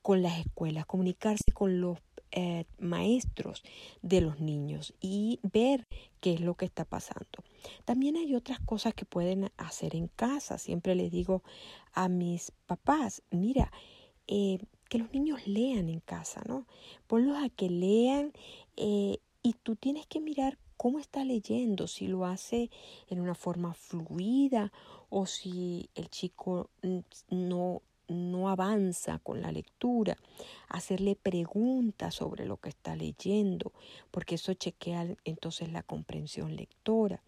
con 0.01 0.21
las 0.21 0.39
escuelas, 0.39 0.85
comunicarse 0.85 1.51
con 1.53 1.81
los 1.81 1.99
eh, 2.31 2.65
maestros 2.79 3.63
de 4.01 4.21
los 4.21 4.39
niños 4.39 4.93
y 4.99 5.39
ver 5.43 5.87
qué 6.19 6.33
es 6.33 6.41
lo 6.41 6.55
que 6.55 6.65
está 6.65 6.85
pasando. 6.85 7.43
También 7.85 8.17
hay 8.17 8.35
otras 8.35 8.59
cosas 8.59 8.93
que 8.93 9.05
pueden 9.05 9.51
hacer 9.57 9.95
en 9.95 10.07
casa. 10.07 10.57
Siempre 10.57 10.95
les 10.95 11.11
digo 11.11 11.43
a 11.93 12.09
mis 12.09 12.51
papás, 12.65 13.23
mira, 13.31 13.71
eh, 14.27 14.59
que 14.89 14.97
los 14.99 15.11
niños 15.11 15.47
lean 15.47 15.89
en 15.89 15.99
casa, 15.99 16.41
¿no? 16.47 16.67
Ponlos 17.07 17.37
a 17.37 17.49
que 17.49 17.69
lean 17.69 18.33
eh, 18.75 19.19
y 19.41 19.53
tú 19.63 19.75
tienes 19.75 20.05
que 20.07 20.19
mirar 20.19 20.57
cómo 20.77 20.99
está 20.99 21.25
leyendo, 21.25 21.87
si 21.87 22.07
lo 22.07 22.25
hace 22.25 22.69
en 23.09 23.19
una 23.19 23.35
forma 23.35 23.73
fluida 23.73 24.71
o 25.09 25.25
si 25.25 25.89
el 25.95 26.09
chico 26.09 26.69
no 27.29 27.81
no 28.07 28.49
avanza 28.49 29.19
con 29.19 29.41
la 29.41 29.51
lectura, 29.51 30.17
hacerle 30.67 31.15
preguntas 31.15 32.15
sobre 32.15 32.45
lo 32.45 32.57
que 32.57 32.69
está 32.69 32.95
leyendo, 32.95 33.71
porque 34.11 34.35
eso 34.35 34.53
chequea 34.53 35.15
entonces 35.25 35.71
la 35.71 35.83
comprensión 35.83 36.55
lectora. 36.55 37.21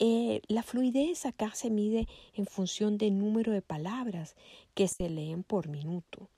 Eh, 0.00 0.42
la 0.48 0.62
fluidez 0.62 1.24
acá 1.24 1.52
se 1.54 1.70
mide 1.70 2.08
en 2.34 2.46
función 2.46 2.98
del 2.98 3.16
número 3.18 3.52
de 3.52 3.62
palabras 3.62 4.34
que 4.74 4.88
se 4.88 5.08
leen 5.08 5.44
por 5.44 5.68
minuto. 5.68 6.28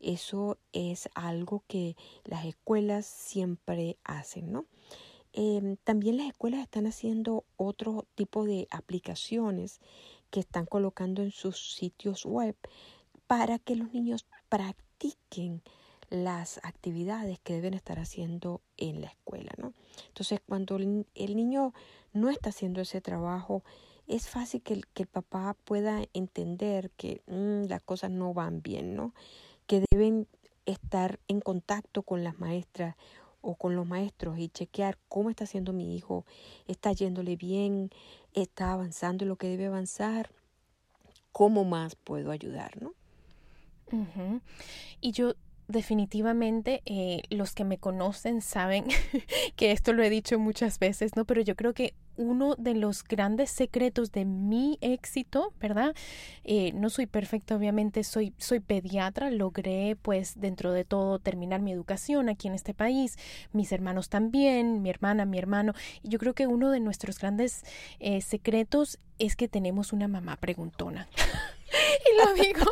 Eso 0.00 0.58
es 0.72 1.08
algo 1.14 1.62
que 1.68 1.96
las 2.24 2.44
escuelas 2.44 3.06
siempre 3.06 3.96
hacen, 4.04 4.52
¿no? 4.52 4.66
Em, 5.32 5.76
también 5.82 6.16
las 6.16 6.28
escuelas 6.28 6.60
están 6.60 6.86
haciendo 6.86 7.44
otro 7.56 8.06
tipo 8.14 8.44
de 8.44 8.68
aplicaciones 8.70 9.80
que 10.34 10.40
están 10.40 10.66
colocando 10.66 11.22
en 11.22 11.30
sus 11.30 11.76
sitios 11.76 12.24
web 12.26 12.56
para 13.28 13.60
que 13.60 13.76
los 13.76 13.94
niños 13.94 14.26
practiquen 14.48 15.62
las 16.10 16.58
actividades 16.64 17.38
que 17.38 17.54
deben 17.54 17.72
estar 17.72 18.00
haciendo 18.00 18.60
en 18.76 19.00
la 19.00 19.06
escuela, 19.06 19.52
¿no? 19.58 19.72
Entonces, 20.08 20.40
cuando 20.44 20.74
el, 20.74 21.36
niño 21.36 21.72
no 22.12 22.30
está 22.30 22.48
haciendo 22.48 22.80
ese 22.80 23.00
trabajo, 23.00 23.62
es 24.08 24.28
fácil 24.28 24.60
que 24.60 24.74
el, 24.74 25.06
papá 25.06 25.56
pueda 25.62 26.02
entender 26.14 26.90
que 26.96 27.22
mm, 27.28 27.68
las 27.68 27.82
cosas 27.82 28.10
no 28.10 28.34
van 28.34 28.60
bien, 28.60 28.96
¿no? 28.96 29.14
Que 29.68 29.84
deben 29.88 30.26
estar 30.66 31.20
en 31.28 31.42
contacto 31.42 32.02
con 32.02 32.24
las 32.24 32.40
maestras 32.40 32.96
o 33.40 33.54
con 33.54 33.76
los 33.76 33.86
maestros 33.86 34.36
y 34.38 34.48
chequear 34.48 34.98
cómo 35.08 35.30
está 35.30 35.44
haciendo 35.44 35.72
mi 35.72 35.94
hijo, 35.96 36.24
está 36.66 36.92
yéndole 36.92 37.36
bien, 37.36 37.90
está 38.34 38.72
avanzando 38.72 39.24
lo 39.24 39.36
que 39.36 39.48
debe 39.48 39.66
avanzar, 39.66 40.30
cómo 41.32 41.64
más 41.64 41.96
puedo 41.96 42.30
ayudar, 42.30 42.80
¿no? 42.82 42.94
Y 45.00 45.12
yo 45.12 45.34
definitivamente 45.68 46.82
eh, 46.84 47.22
los 47.30 47.54
que 47.54 47.64
me 47.64 47.78
conocen 47.78 48.42
saben 48.42 48.84
que 49.56 49.72
esto 49.72 49.92
lo 49.92 50.02
he 50.02 50.10
dicho 50.10 50.38
muchas 50.38 50.78
veces, 50.78 51.16
¿no? 51.16 51.24
Pero 51.24 51.42
yo 51.42 51.54
creo 51.54 51.74
que 51.74 51.94
uno 52.16 52.54
de 52.56 52.74
los 52.74 53.04
grandes 53.04 53.50
secretos 53.50 54.12
de 54.12 54.24
mi 54.24 54.78
éxito, 54.80 55.52
¿verdad? 55.60 55.94
Eh, 56.44 56.72
no 56.74 56.90
soy 56.90 57.06
perfecta, 57.06 57.56
obviamente, 57.56 58.04
soy, 58.04 58.32
soy 58.38 58.60
pediatra, 58.60 59.30
logré 59.30 59.96
pues 60.00 60.40
dentro 60.40 60.72
de 60.72 60.84
todo 60.84 61.18
terminar 61.18 61.60
mi 61.60 61.72
educación 61.72 62.28
aquí 62.28 62.48
en 62.48 62.54
este 62.54 62.74
país, 62.74 63.16
mis 63.52 63.72
hermanos 63.72 64.08
también, 64.08 64.82
mi 64.82 64.90
hermana, 64.90 65.24
mi 65.24 65.38
hermano, 65.38 65.74
y 66.02 66.08
yo 66.08 66.18
creo 66.18 66.34
que 66.34 66.46
uno 66.46 66.70
de 66.70 66.80
nuestros 66.80 67.18
grandes 67.18 67.64
eh, 68.00 68.20
secretos 68.20 68.98
es 69.18 69.36
que 69.36 69.48
tenemos 69.48 69.92
una 69.92 70.08
mamá 70.08 70.36
preguntona. 70.36 71.08
y 72.10 72.24
lo 72.24 72.34
digo, 72.34 72.70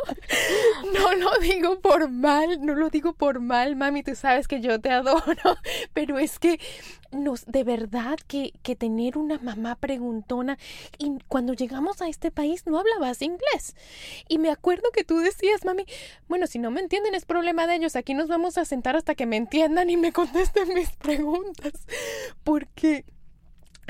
no 0.93 1.13
lo 1.15 1.37
digo 1.39 1.79
por 1.79 2.09
mal, 2.09 2.65
no 2.65 2.75
lo 2.75 2.89
digo 2.89 3.13
por 3.13 3.39
mal, 3.39 3.75
mami, 3.75 4.03
tú 4.03 4.15
sabes 4.15 4.47
que 4.47 4.61
yo 4.61 4.79
te 4.79 4.89
adoro, 4.89 5.57
pero 5.93 6.19
es 6.19 6.39
que 6.39 6.59
nos, 7.11 7.45
de 7.45 7.63
verdad 7.63 8.17
que, 8.27 8.53
que 8.63 8.75
tener 8.75 9.17
una 9.17 9.37
mamá 9.39 9.75
preguntona, 9.75 10.57
y 10.97 11.17
cuando 11.27 11.53
llegamos 11.53 12.01
a 12.01 12.07
este 12.07 12.31
país 12.31 12.65
no 12.65 12.79
hablabas 12.79 13.21
inglés. 13.21 13.75
Y 14.27 14.39
me 14.39 14.49
acuerdo 14.49 14.91
que 14.91 15.03
tú 15.03 15.19
decías, 15.19 15.65
mami, 15.65 15.85
bueno, 16.27 16.47
si 16.47 16.59
no 16.59 16.71
me 16.71 16.81
entienden 16.81 17.15
es 17.15 17.25
problema 17.25 17.67
de 17.67 17.75
ellos, 17.75 17.95
aquí 17.95 18.13
nos 18.13 18.27
vamos 18.27 18.57
a 18.57 18.65
sentar 18.65 18.95
hasta 18.95 19.15
que 19.15 19.25
me 19.25 19.37
entiendan 19.37 19.89
y 19.89 19.97
me 19.97 20.11
contesten 20.11 20.73
mis 20.73 20.91
preguntas, 20.91 21.73
porque 22.43 23.05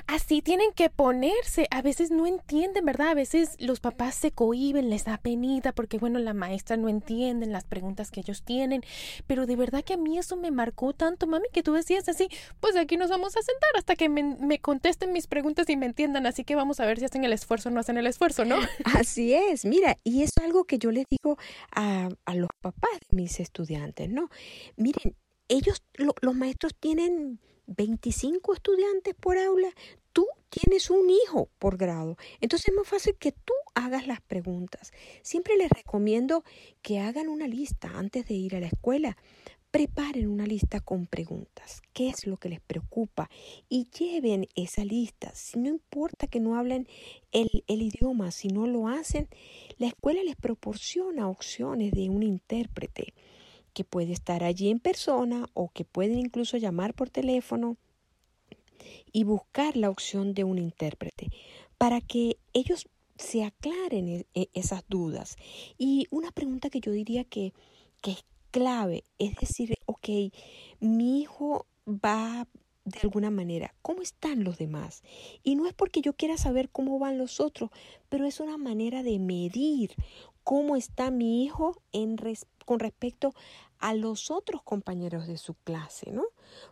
así 0.08 0.42
tienen 0.42 0.72
que 0.74 0.90
ponerse. 0.90 1.68
A 1.72 1.82
veces 1.82 2.12
no 2.12 2.26
entienden, 2.28 2.86
¿verdad? 2.86 3.10
A 3.10 3.14
veces 3.14 3.56
los 3.60 3.80
papás 3.80 4.16
se 4.16 4.32
cohiben, 4.32 4.90
les 4.90 5.06
da 5.06 5.18
penita 5.18 5.72
porque, 5.72 5.98
bueno, 5.98 6.20
la 6.20 6.34
maestra 6.34 6.78
no 6.78 6.90
entiende 6.90 7.46
las 7.46 7.64
preguntas 7.66 8.12
que 8.12 8.22
ellos 8.22 8.44
tienen. 8.44 8.84
Pero 9.28 9.46
de 9.46 9.56
verdad 9.56 9.84
que 9.84 9.94
a 9.94 9.98
mí 9.98 10.18
eso 10.18 10.36
me 10.36 10.52
marcó 10.52 10.94
tanto, 10.94 11.28
mami, 11.28 11.48
que 11.52 11.64
tú 11.64 11.74
decías 11.74 12.08
así, 12.10 12.28
pues 12.60 12.76
aquí 12.76 12.98
nos 12.98 13.10
vamos 13.10 13.36
a 13.36 13.42
sentar 13.42 13.70
hasta 13.78 13.96
que 13.96 14.10
me, 14.10 14.60
contesten 14.60 15.14
mis 15.14 15.28
preguntas 15.28 15.70
y 15.70 15.78
me 15.78 15.86
entiendan. 15.86 16.26
Así 16.26 16.44
que 16.44 16.56
vamos 16.56 16.80
a 16.80 16.86
ver 16.86 17.00
si 17.00 17.06
hacen 17.06 17.24
el 17.24 17.34
esfuerzo 17.34 17.70
o 17.70 17.72
no 17.72 17.80
hacen 17.80 17.98
el 17.98 18.08
esfuerzo, 18.08 18.46
¿no? 18.46 18.58
Así 18.98 19.34
es, 19.34 19.66
mira, 19.66 19.98
y 20.04 20.24
es 20.24 20.32
algo 20.42 20.66
que 20.66 20.78
yo 20.78 20.92
les 20.92 21.06
digo 21.10 21.38
a, 21.72 22.10
a 22.26 22.36
los 22.36 22.50
papás 22.62 23.00
de 23.10 23.16
mis 23.16 23.40
estudiantes, 23.40 24.10
¿no? 24.10 24.30
Miren, 24.76 25.16
ellos, 25.48 25.84
los 25.98 26.36
maestros 26.36 26.74
tienen 26.80 27.40
25 27.68 28.54
estudiantes 28.54 29.16
por 29.16 29.38
aula, 29.38 29.70
tú 30.12 30.28
tienes 30.50 30.90
un 30.90 31.10
hijo 31.10 31.50
por 31.60 31.78
grado. 31.78 32.18
Entonces 32.40 32.70
es 32.70 32.76
más 32.76 32.88
fácil 32.88 33.16
que 33.18 33.32
tú 33.32 33.54
hagas 33.74 34.08
las 34.08 34.22
preguntas. 34.22 34.92
Siempre 35.22 35.58
les 35.58 35.70
recomiendo 35.70 36.44
que 36.82 37.00
hagan 37.00 37.28
una 37.28 37.48
lista 37.48 37.90
antes 37.96 38.28
de 38.28 38.36
ir 38.36 38.56
a 38.56 38.60
la 38.60 38.68
escuela. 38.68 39.18
Preparen 39.72 40.28
una 40.28 40.46
lista 40.46 40.82
con 40.82 41.08
preguntas. 41.08 41.82
¿Qué 41.94 42.10
es 42.10 42.28
lo 42.28 42.38
que 42.38 42.50
les 42.50 42.62
preocupa? 42.62 43.32
Y 43.70 43.90
lleven 43.90 44.48
esa 44.54 44.86
lista. 44.86 45.34
No 45.56 45.68
importa 45.68 46.28
que 46.28 46.40
no 46.40 46.56
hablen 46.58 46.88
el, 47.32 47.64
el 47.66 47.82
idioma, 47.82 48.30
si 48.30 48.50
no 48.50 48.68
lo 48.68 48.88
hacen, 48.88 49.28
la 49.80 49.88
escuela 49.88 50.22
les 50.24 50.36
proporciona 50.36 51.28
opciones 51.28 51.92
de 51.92 52.10
un 52.10 52.22
intérprete 52.22 53.16
que 53.74 53.84
puede 53.84 54.14
estar 54.14 54.44
allí 54.44 54.70
en 54.70 54.80
persona 54.80 55.50
o 55.54 55.70
que 55.70 55.86
pueden 55.86 56.20
incluso 56.20 56.58
llamar 56.58 56.94
por 56.94 57.10
teléfono 57.10 57.78
y 59.12 59.24
buscar 59.24 59.78
la 59.78 59.90
opción 59.90 60.34
de 60.34 60.44
un 60.44 60.58
intérprete 60.58 61.30
para 61.78 62.02
que 62.02 62.38
ellos 62.54 62.88
se 63.18 63.44
aclaren 63.44 64.08
e, 64.08 64.26
e, 64.34 64.50
esas 64.54 64.84
dudas. 64.88 65.36
Y 65.78 66.08
una 66.10 66.32
pregunta 66.32 66.70
que 66.70 66.80
yo 66.80 66.92
diría 66.92 67.24
que, 67.24 67.54
que 68.02 68.12
es 68.12 68.26
clave 68.52 69.04
es 69.18 69.36
decir, 69.36 69.76
ok, 69.86 70.10
mi 70.80 71.22
hijo 71.22 71.68
va 71.88 72.48
de 72.86 73.00
alguna 73.02 73.32
manera, 73.32 73.74
¿cómo 73.82 74.02
están 74.02 74.44
los 74.44 74.58
demás? 74.58 75.04
Y 75.42 75.56
no 75.56 75.68
es 75.68 75.74
porque 75.74 76.02
yo 76.02 76.14
quiera 76.14 76.38
saber 76.38 76.70
cómo 76.70 77.00
van 77.00 77.18
los 77.18 77.40
otros, 77.40 77.70
pero 78.10 78.26
es 78.26 78.40
una 78.40 78.58
manera 78.58 79.04
de 79.04 79.20
medir 79.20 79.96
cómo 80.44 80.76
está 80.76 81.12
mi 81.12 81.44
hijo 81.44 81.82
con 82.66 82.80
respecto 82.80 83.34
a 83.80 83.94
los 83.94 84.32
otros 84.32 84.64
compañeros 84.64 85.28
de 85.28 85.38
su 85.38 85.56
clase, 85.56 86.12
¿no? 86.12 86.24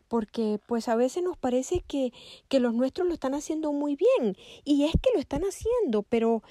Porque 0.08 0.60
pues 0.66 0.88
a 0.88 0.96
veces 0.96 1.24
nos 1.24 1.38
parece 1.38 1.82
que, 1.86 2.14
que 2.48 2.60
los 2.60 2.74
nuestros 2.74 3.08
lo 3.08 3.14
están 3.14 3.34
haciendo 3.34 3.74
muy 3.74 3.98
bien 3.98 4.38
y 4.64 4.86
es 4.86 4.94
que 4.94 5.10
lo 5.14 5.20
están 5.20 5.42
haciendo, 5.44 6.04
pero, 6.04 6.42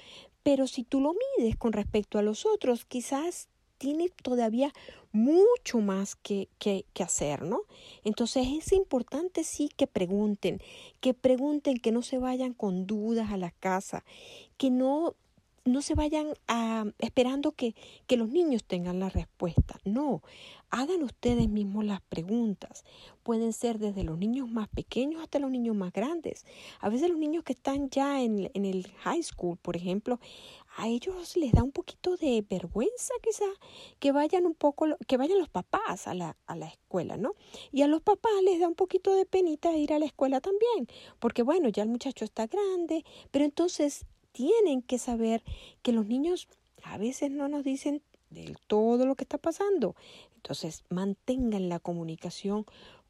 pero 0.43 0.67
si 0.67 0.83
tú 0.83 1.01
lo 1.01 1.13
mides 1.13 1.55
con 1.55 1.73
respecto 1.73 2.19
a 2.19 2.21
los 2.21 2.45
otros, 2.45 2.85
quizás 2.85 3.49
tiene 3.79 4.09
todavía 4.21 4.71
mucho 5.11 5.79
más 5.79 6.15
que, 6.15 6.47
que, 6.59 6.85
que, 6.93 7.01
hacer, 7.01 7.41
¿no? 7.41 7.63
Entonces 8.03 8.45
es 8.47 8.71
importante 8.71 9.43
sí 9.43 9.69
que 9.75 9.87
pregunten, 9.87 10.61
que 10.99 11.15
pregunten, 11.15 11.77
que 11.77 11.91
no 11.91 12.03
se 12.03 12.19
vayan 12.19 12.53
con 12.53 12.85
dudas 12.85 13.31
a 13.31 13.37
la 13.37 13.49
casa, 13.49 14.05
que 14.57 14.69
no 14.69 15.15
no 15.65 15.81
se 15.81 15.95
vayan 15.95 16.33
a, 16.47 16.85
esperando 16.99 17.51
que, 17.51 17.75
que 18.07 18.17
los 18.17 18.29
niños 18.29 18.63
tengan 18.63 18.99
la 18.99 19.09
respuesta. 19.09 19.79
No, 19.83 20.21
hagan 20.69 21.03
ustedes 21.03 21.49
mismos 21.49 21.85
las 21.85 22.01
preguntas. 22.01 22.83
Pueden 23.23 23.53
ser 23.53 23.77
desde 23.77 24.03
los 24.03 24.17
niños 24.17 24.49
más 24.49 24.67
pequeños 24.69 25.21
hasta 25.21 25.39
los 25.39 25.51
niños 25.51 25.75
más 25.75 25.93
grandes. 25.93 26.45
A 26.79 26.89
veces 26.89 27.09
los 27.09 27.19
niños 27.19 27.43
que 27.43 27.53
están 27.53 27.89
ya 27.89 28.21
en, 28.21 28.49
en 28.53 28.65
el 28.65 28.91
high 29.03 29.23
school, 29.23 29.57
por 29.57 29.75
ejemplo, 29.75 30.19
a 30.77 30.87
ellos 30.87 31.35
les 31.35 31.51
da 31.51 31.63
un 31.63 31.71
poquito 31.71 32.15
de 32.17 32.45
vergüenza 32.49 33.13
quizá 33.21 33.45
que 33.99 34.11
vayan 34.11 34.45
un 34.45 34.55
poco, 34.55 34.87
que 35.07 35.17
vayan 35.17 35.39
los 35.39 35.49
papás 35.49 36.07
a 36.07 36.13
la, 36.13 36.37
a 36.45 36.55
la 36.55 36.67
escuela, 36.67 37.17
¿no? 37.17 37.35
Y 37.71 37.81
a 37.81 37.87
los 37.87 38.01
papás 38.01 38.31
les 38.43 38.59
da 38.59 38.67
un 38.67 38.75
poquito 38.75 39.13
de 39.15 39.25
penita 39.25 39.75
ir 39.75 39.93
a 39.93 39.99
la 39.99 40.05
escuela 40.05 40.39
también, 40.39 40.87
porque 41.19 41.43
bueno, 41.43 41.69
ya 41.69 41.83
el 41.83 41.89
muchacho 41.89 42.23
está 42.25 42.47
grande, 42.47 43.03
pero 43.31 43.45
entonces 43.45 44.05
tienen 44.31 44.81
que 44.81 44.97
saber 44.97 45.43
que 45.81 45.91
los 45.91 46.05
niños 46.05 46.47
a 46.83 46.97
veces 46.97 47.31
no 47.31 47.47
nos 47.47 47.63
dicen 47.63 48.01
del 48.29 48.57
todo 48.67 49.05
lo 49.05 49.15
que 49.15 49.23
está 49.23 49.37
pasando. 49.37 49.95
Entonces, 50.35 50.83
mantengan 50.89 51.69
la 51.69 51.79
comunicación 51.79 52.65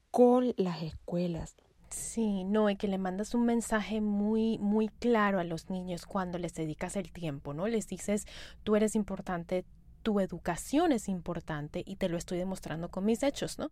con 0.10 0.54
las 0.58 0.84
escuelas. 0.84 1.56
Sí, 1.90 2.46
no, 2.46 2.70
y 2.70 2.78
que 2.78 2.88
le 2.88 2.98
mandas 2.98 3.34
un 3.34 3.46
mensaje 3.46 4.00
muy, 4.02 4.58
muy 4.60 4.88
claro 4.88 5.40
a 5.40 5.44
los 5.44 5.70
niños 5.70 6.06
cuando 6.06 6.38
les 6.38 6.54
dedicas 6.54 6.96
el 6.96 7.12
tiempo, 7.12 7.54
¿no? 7.54 7.68
Les 7.68 7.88
dices, 7.88 8.26
tú 8.64 8.76
eres 8.76 8.96
importante, 8.96 9.66
tu 10.02 10.20
educación 10.20 10.94
es 10.94 11.10
importante 11.10 11.84
y 11.86 11.98
te 11.98 12.10
lo 12.10 12.18
estoy 12.18 12.38
demostrando 12.38 12.90
con 12.90 13.06
mis 13.06 13.24
hechos, 13.24 13.60
¿no? 13.60 13.72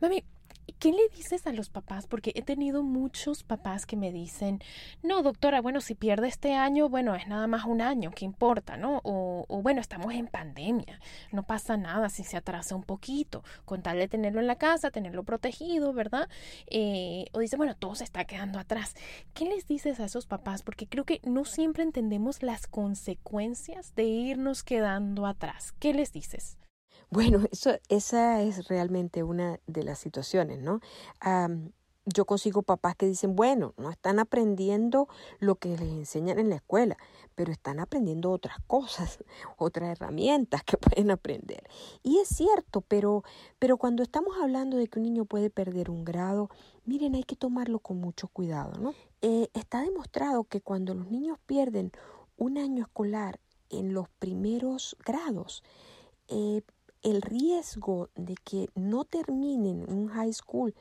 Mami, 0.00 0.24
¿qué 0.78 0.92
le 0.92 1.08
dices 1.14 1.46
a 1.46 1.52
los 1.52 1.68
papás? 1.68 2.06
Porque 2.06 2.32
he 2.34 2.40
tenido 2.40 2.82
muchos 2.82 3.42
papás 3.42 3.84
que 3.84 3.98
me 3.98 4.12
dicen, 4.12 4.60
no, 5.02 5.22
doctora, 5.22 5.60
bueno, 5.60 5.82
si 5.82 5.94
pierde 5.94 6.28
este 6.28 6.54
año, 6.54 6.88
bueno, 6.88 7.14
es 7.14 7.28
nada 7.28 7.46
más 7.46 7.66
un 7.66 7.82
año, 7.82 8.10
¿qué 8.10 8.24
importa, 8.24 8.78
no? 8.78 9.02
O, 9.04 9.44
bueno, 9.62 9.82
estamos 9.82 10.14
en 10.14 10.26
pandemia, 10.26 10.98
no 11.32 11.42
pasa 11.42 11.76
nada 11.76 12.08
si 12.08 12.24
se 12.24 12.38
atrasa 12.38 12.74
un 12.74 12.82
poquito, 12.82 13.44
con 13.66 13.82
tal 13.82 13.98
de 13.98 14.08
tenerlo 14.08 14.40
en 14.40 14.46
la 14.46 14.56
casa, 14.56 14.90
tenerlo 14.90 15.22
protegido, 15.22 15.92
¿verdad? 15.92 16.30
Eh, 16.66 17.26
o 17.32 17.40
dice, 17.40 17.58
bueno, 17.58 17.76
todo 17.76 17.94
se 17.94 18.04
está 18.04 18.24
quedando 18.24 18.58
atrás. 18.58 18.94
¿Qué 19.34 19.44
les 19.44 19.66
dices 19.66 20.00
a 20.00 20.06
esos 20.06 20.26
papás? 20.26 20.62
Porque 20.62 20.86
creo 20.86 21.04
que 21.04 21.20
no 21.24 21.44
siempre 21.44 21.82
entendemos 21.82 22.42
las 22.42 22.66
consecuencias 22.66 23.94
de 23.96 24.04
irnos 24.04 24.64
quedando 24.64 25.26
atrás. 25.26 25.72
¿Qué 25.78 25.92
les 25.92 26.10
dices? 26.10 26.59
Bueno, 27.10 27.44
eso, 27.50 27.72
esa 27.88 28.42
es 28.42 28.68
realmente 28.68 29.22
una 29.22 29.60
de 29.66 29.82
las 29.82 29.98
situaciones, 29.98 30.60
¿no? 30.60 30.80
Am, 31.20 31.72
yo 32.06 32.24
consigo 32.24 32.62
papás 32.62 32.96
que 32.96 33.06
dicen, 33.06 33.36
bueno, 33.36 33.74
no 33.76 33.90
están 33.90 34.18
aprendiendo 34.18 35.08
lo 35.38 35.56
que 35.56 35.70
les 35.70 35.90
enseñan 35.90 36.38
en 36.38 36.48
la 36.48 36.56
escuela, 36.56 36.96
pero 37.34 37.52
están 37.52 37.78
aprendiendo 37.78 38.30
otras 38.30 38.58
cosas, 38.66 39.18
otras 39.58 39.90
herramientas 39.90 40.62
que 40.64 40.76
pueden 40.78 41.10
aprender. 41.10 41.62
Y 42.02 42.18
es 42.18 42.28
cierto, 42.28 42.80
pero, 42.82 43.24
pero 43.58 43.76
cuando 43.76 44.02
estamos 44.02 44.36
hablando 44.40 44.76
de 44.76 44.88
que 44.88 44.98
un 44.98 45.04
niño 45.04 45.24
puede 45.24 45.50
perder 45.50 45.90
un 45.90 46.04
grado, 46.04 46.48
miren, 46.84 47.14
hay 47.14 47.24
que 47.24 47.36
tomarlo 47.36 47.78
con 47.78 48.00
mucho 48.00 48.28
cuidado, 48.28 48.72
¿no? 48.80 48.94
Eh, 49.22 49.48
está 49.52 49.82
demostrado 49.82 50.44
que 50.44 50.60
cuando 50.60 50.94
los 50.94 51.10
niños 51.10 51.38
pierden 51.46 51.92
un 52.36 52.56
año 52.56 52.82
escolar 52.82 53.38
en 53.68 53.92
los 53.92 54.08
primeros 54.18 54.96
grados, 55.04 55.62
eh, 56.28 56.62
el 57.02 57.22
riesgo 57.22 58.10
de 58.14 58.34
que 58.44 58.68
no 58.74 59.04
terminen 59.04 59.90
un 59.90 60.08
high 60.08 60.32
school 60.32 60.74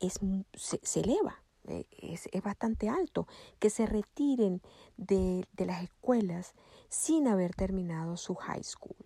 es, 0.00 0.20
se, 0.54 1.00
eleva, 1.00 1.42
eh, 1.68 1.86
es, 1.90 2.28
es, 2.32 2.42
bastante 2.42 2.88
alto, 2.88 3.26
que 3.58 3.70
se 3.70 3.86
retiren 3.86 4.62
de, 4.96 5.46
de, 5.52 5.66
las 5.66 5.82
escuelas 5.82 6.54
sin 6.88 7.28
haber 7.28 7.54
terminado 7.54 8.16
su 8.16 8.34
high 8.34 8.64
school. 8.64 8.96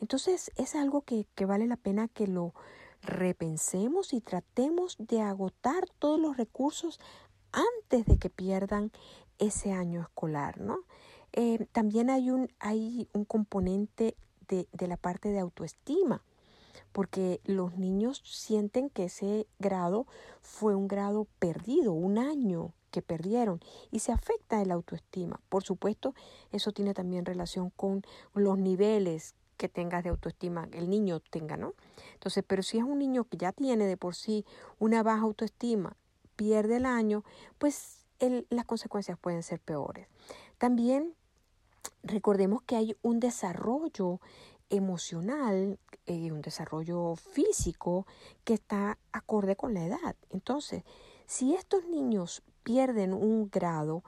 Entonces 0.00 0.50
es 0.56 0.74
algo 0.74 1.02
que, 1.02 1.26
que 1.34 1.44
vale 1.44 1.66
la 1.66 1.76
pena 1.76 2.08
que 2.08 2.26
lo 2.26 2.54
repensemos 3.02 4.12
y 4.12 4.20
tratemos 4.20 4.96
de 4.98 5.20
agotar 5.20 5.88
todos 5.98 6.18
los 6.18 6.36
recursos 6.36 6.98
antes 7.52 8.06
de 8.06 8.18
que 8.18 8.30
pierdan 8.30 8.90
ese 9.38 9.72
año 9.72 10.02
escolar, 10.02 10.60
¿no? 10.60 10.80
Eh, 11.32 11.66
también 11.72 12.10
hay 12.10 12.30
un, 12.30 12.48
hay 12.58 13.08
un 13.12 13.24
componente 13.24 14.16
de, 14.48 14.66
la 14.86 14.96
parte 14.96 15.30
de 15.30 15.38
autoestima, 15.38 16.22
porque 16.92 17.40
los 17.44 17.76
niños 17.76 18.22
sienten 18.24 18.90
que 18.90 19.04
ese 19.04 19.46
grado 19.58 20.06
fue 20.40 20.74
un 20.74 20.88
grado 20.88 21.26
perdido, 21.38 21.92
un 21.92 22.18
año 22.18 22.72
que 22.90 23.02
perdieron 23.02 23.60
y 23.90 24.00
se 24.00 24.12
afecta 24.12 24.62
el 24.62 24.70
autoestima. 24.70 25.40
Por 25.48 25.62
supuesto, 25.62 26.14
eso 26.52 26.72
tiene 26.72 26.94
también 26.94 27.26
relación 27.26 27.70
con 27.70 28.02
los 28.34 28.58
niveles 28.58 29.34
que 29.58 29.68
tengas 29.68 30.04
de 30.04 30.10
autoestima, 30.10 30.68
el 30.72 30.88
niño 30.88 31.20
tenga, 31.20 31.56
¿no? 31.56 31.74
Entonces, 32.14 32.44
pero 32.46 32.62
si 32.62 32.78
es 32.78 32.84
un 32.84 32.98
niño 32.98 33.24
que 33.24 33.36
ya 33.36 33.52
tiene 33.52 33.86
de 33.86 33.96
por 33.96 34.14
sí 34.14 34.46
una 34.78 35.02
baja 35.02 35.22
autoestima, 35.22 35.96
pierde 36.36 36.76
el 36.76 36.86
año, 36.86 37.24
pues 37.58 38.06
las 38.50 38.64
consecuencias 38.64 39.18
pueden 39.18 39.42
ser 39.42 39.60
peores. 39.60 40.06
También 40.58 41.14
recordemos 42.08 42.62
que 42.62 42.76
hay 42.76 42.96
un 43.02 43.20
desarrollo 43.20 44.20
emocional 44.70 45.78
eh, 46.08 46.32
un 46.32 46.40
desarrollo 46.40 47.16
físico 47.16 48.06
que 48.44 48.54
está 48.54 48.98
acorde 49.12 49.56
con 49.56 49.74
la 49.74 49.84
edad. 49.84 50.16
Entonces, 50.30 50.82
si 51.26 51.54
estos 51.54 51.84
niños 51.84 52.42
pierden 52.62 53.12
un 53.12 53.50
grado, 53.50 54.02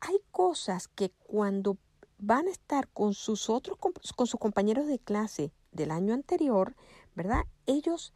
hay 0.00 0.16
cosas 0.30 0.88
que 0.88 1.10
cuando 1.10 1.76
van 2.16 2.48
a 2.48 2.50
estar 2.50 2.88
con 2.88 3.12
sus 3.12 3.50
otros 3.50 3.76
con 3.76 4.26
sus 4.26 4.40
compañeros 4.40 4.86
de 4.86 4.98
clase 4.98 5.52
del 5.70 5.90
año 5.90 6.14
anterior, 6.14 6.74
¿verdad? 7.14 7.44
Ellos 7.66 8.14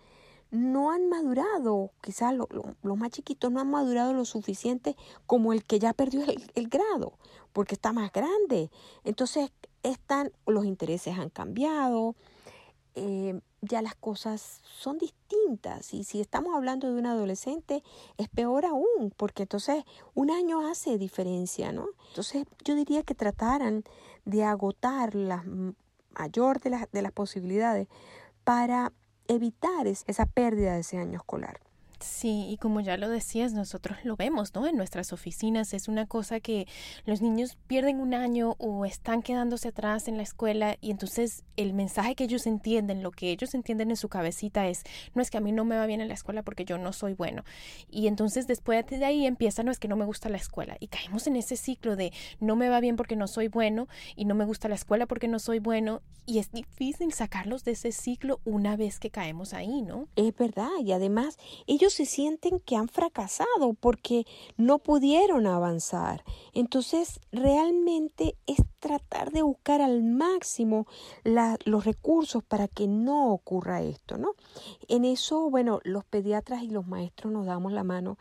no 0.53 0.93
han 0.93 1.09
madurado, 1.09 1.91
quizás 2.01 2.35
los 2.35 2.47
lo, 2.51 2.97
más 2.97 3.11
chiquitos 3.11 3.51
no 3.51 3.61
han 3.61 3.71
madurado 3.71 4.13
lo 4.13 4.25
suficiente 4.25 4.97
como 5.27 5.53
el 5.53 5.65
que 5.65 5.81
ya 5.81 5.93
perdió 5.93 6.23
el, 6.23 6.51
el 6.55 6.69
grado, 6.69 7.15
porque 7.53 7.75
está 7.75 7.93
más 7.93 8.13
grande. 8.13 8.71
Entonces, 9.03 9.51
están, 9.83 10.31
los 10.47 10.65
intereses 10.65 11.19
han 11.19 11.31
cambiado, 11.31 12.15
eh, 12.95 13.41
ya 13.63 13.81
las 13.81 13.95
cosas 13.95 14.61
son 14.65 14.99
distintas. 14.99 15.95
Y 15.95 16.05
si 16.05 16.21
estamos 16.21 16.55
hablando 16.55 16.93
de 16.93 16.99
un 16.99 17.07
adolescente, 17.07 17.83
es 18.19 18.29
peor 18.29 18.67
aún, 18.67 19.13
porque 19.17 19.45
entonces 19.45 19.85
un 20.15 20.31
año 20.31 20.69
hace 20.69 20.99
diferencia, 20.99 21.73
¿no? 21.73 21.87
Entonces, 22.09 22.45
yo 22.65 22.75
diría 22.75 23.03
que 23.03 23.15
trataran 23.15 23.85
de 24.25 24.45
agotar 24.45 25.15
la 25.15 25.45
mayor 26.19 26.61
de, 26.61 26.71
las 26.71 26.91
de 26.93 27.03
las 27.03 27.13
posibilidades 27.13 27.89
para 28.45 28.93
evitar 29.29 29.87
esa 29.87 30.27
pérdida 30.27 30.75
de 30.75 30.81
ese 30.81 30.99
año 30.99 31.17
escolar. 31.17 31.61
Sí, 32.03 32.47
y 32.49 32.57
como 32.57 32.81
ya 32.81 32.97
lo 32.97 33.09
decías, 33.09 33.53
nosotros 33.53 33.99
lo 34.05 34.17
vemos, 34.17 34.55
¿no? 34.55 34.67
En 34.67 34.77
nuestras 34.77 35.13
oficinas 35.13 35.73
es 35.73 35.89
una 35.89 36.07
cosa 36.07 36.41
que 36.41 36.67
los 37.07 37.23
niños 37.23 37.57
pierden 37.67 38.01
un 38.01 38.15
año 38.15 38.57
o 38.59 38.85
están 38.85 39.23
quedándose 39.23 39.69
atrás 39.69 40.09
en 40.09 40.17
la 40.17 40.23
escuela 40.23 40.77
y 40.81 40.91
entonces 40.91 41.45
el 41.57 41.75
mensaje 41.75 42.15
que 42.15 42.25
ellos 42.25 42.47
entienden, 42.47 43.03
lo 43.03 43.13
que 43.13 43.31
ellos 43.31 43.55
entienden 43.55 43.91
en 43.91 43.97
su 43.97 44.09
cabecita 44.09 44.67
es, 44.67 44.83
no 45.15 45.23
es 45.23 45.31
que 45.31 45.39
a 45.39 45.41
mí 45.41 45.53
no 45.53 45.65
me 45.65 45.77
va 45.77 45.87
bien 45.87 46.01
en 46.01 46.09
la 46.09 46.15
escuela 46.15 46.43
porque 46.43 46.65
yo 46.65 46.77
no 46.79 46.93
soy 46.93 47.15
bueno. 47.15 47.45
Y 47.89 48.09
entonces 48.09 48.47
después 48.47 48.85
de 48.87 49.05
ahí 49.05 49.27
empieza, 49.27 49.63
no 49.63 49.71
es 49.71 49.79
que 49.79 49.89
no 49.89 49.97
me 49.97 50.05
gusta 50.05 50.29
la 50.29 50.39
escuela 50.39 50.77
y 50.81 50.89
caemos 50.89 51.27
en 51.27 51.37
ese 51.37 51.57
ciclo 51.57 51.97
de 51.97 52.13
no 52.41 52.57
me 52.57 52.69
va 52.69 52.81
bien 52.81 52.97
porque 52.97 53.17
no 53.17 53.29
soy 53.29 53.49
bueno 53.49 53.89
y 54.17 54.25
no 54.25 54.35
me 54.35 54.45
gusta 54.45 54.69
la 54.69 54.75
escuela 54.75 55.07
porque 55.07 55.29
no 55.29 55.39
soy 55.39 55.61
bueno 55.61 56.03
y 56.25 56.39
es 56.39 56.53
difícil 56.53 57.13
sacarlos 57.13 57.65
de 57.65 57.73
ese 57.73 57.93
ciclo 57.93 58.41
una 58.45 58.77
vez 58.77 59.01
que 59.01 59.11
caemos 59.11 59.55
ahí, 59.55 59.83
¿no? 59.83 60.09
Es 60.17 60.35
verdad 60.37 60.71
y 60.83 60.93
además 60.93 61.37
ellos 61.67 61.92
se 61.93 62.07
sienten 62.07 62.61
que 62.61 62.77
han 62.77 62.89
fracasado 62.89 63.75
porque 63.79 64.27
no 64.57 64.79
pudieron 64.79 65.47
avanzar. 65.47 66.25
Entonces, 66.53 67.21
realmente 67.31 68.37
es 68.47 68.59
tratar 68.81 69.31
de 69.31 69.43
buscar 69.43 69.81
al 69.81 70.03
máximo 70.03 70.87
los 71.25 71.85
recursos 71.85 72.43
para 72.43 72.69
que 72.69 72.87
no 72.89 73.33
ocurra 73.33 73.83
esto, 73.83 74.19
¿no? 74.19 74.35
En 74.89 75.05
eso, 75.05 75.51
bueno, 75.51 75.81
los 75.85 76.05
pediatras 76.05 76.63
y 76.63 76.69
los 76.69 76.87
maestros 76.87 77.33
nos 77.33 77.47
damos 77.47 77.73
la 77.73 77.85
mano 77.85 78.19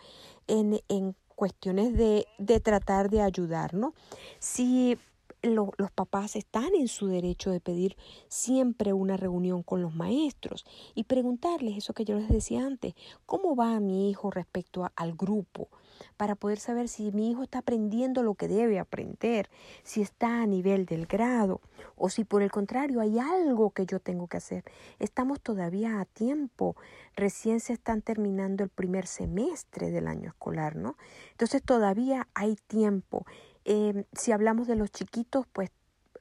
en, 0.47 0.81
en 0.89 1.15
cuestiones 1.35 1.97
de, 1.97 2.27
de 2.37 2.59
tratar 2.59 3.09
de 3.09 3.21
ayudar, 3.21 3.73
¿no? 3.73 3.93
Si 4.39 4.97
lo, 5.41 5.71
los 5.77 5.91
papás 5.91 6.35
están 6.35 6.75
en 6.75 6.87
su 6.87 7.07
derecho 7.07 7.51
de 7.51 7.59
pedir 7.59 7.97
siempre 8.27 8.93
una 8.93 9.17
reunión 9.17 9.63
con 9.63 9.81
los 9.81 9.93
maestros 9.93 10.65
y 10.95 11.03
preguntarles 11.03 11.77
eso 11.77 11.93
que 11.93 12.05
yo 12.05 12.17
les 12.17 12.29
decía 12.29 12.65
antes, 12.65 12.93
¿cómo 13.25 13.55
va 13.55 13.79
mi 13.79 14.09
hijo 14.09 14.31
respecto 14.31 14.91
al 14.95 15.13
grupo? 15.13 15.69
Para 16.17 16.35
poder 16.35 16.59
saber 16.59 16.87
si 16.87 17.11
mi 17.11 17.31
hijo 17.31 17.43
está 17.43 17.59
aprendiendo 17.59 18.23
lo 18.23 18.35
que 18.35 18.47
debe 18.47 18.79
aprender, 18.79 19.49
si 19.83 20.01
está 20.01 20.41
a 20.41 20.45
nivel 20.45 20.85
del 20.85 21.05
grado 21.05 21.61
o 21.95 22.09
si 22.09 22.23
por 22.23 22.41
el 22.41 22.51
contrario 22.51 23.01
hay 23.01 23.19
algo 23.19 23.71
que 23.71 23.85
yo 23.85 23.99
tengo 23.99 24.27
que 24.27 24.37
hacer. 24.37 24.63
Estamos 24.99 25.41
todavía 25.41 25.99
a 25.99 26.05
tiempo, 26.05 26.75
recién 27.15 27.59
se 27.59 27.73
están 27.73 28.01
terminando 28.01 28.63
el 28.63 28.69
primer 28.69 29.07
semestre 29.07 29.91
del 29.91 30.07
año 30.07 30.29
escolar, 30.29 30.75
¿no? 30.75 30.97
Entonces 31.31 31.61
todavía 31.63 32.27
hay 32.33 32.55
tiempo. 32.67 33.25
Em, 33.65 34.05
si 34.13 34.31
hablamos 34.31 34.67
de 34.67 34.75
los 34.75 34.91
chiquitos, 34.91 35.45
pues 35.51 35.69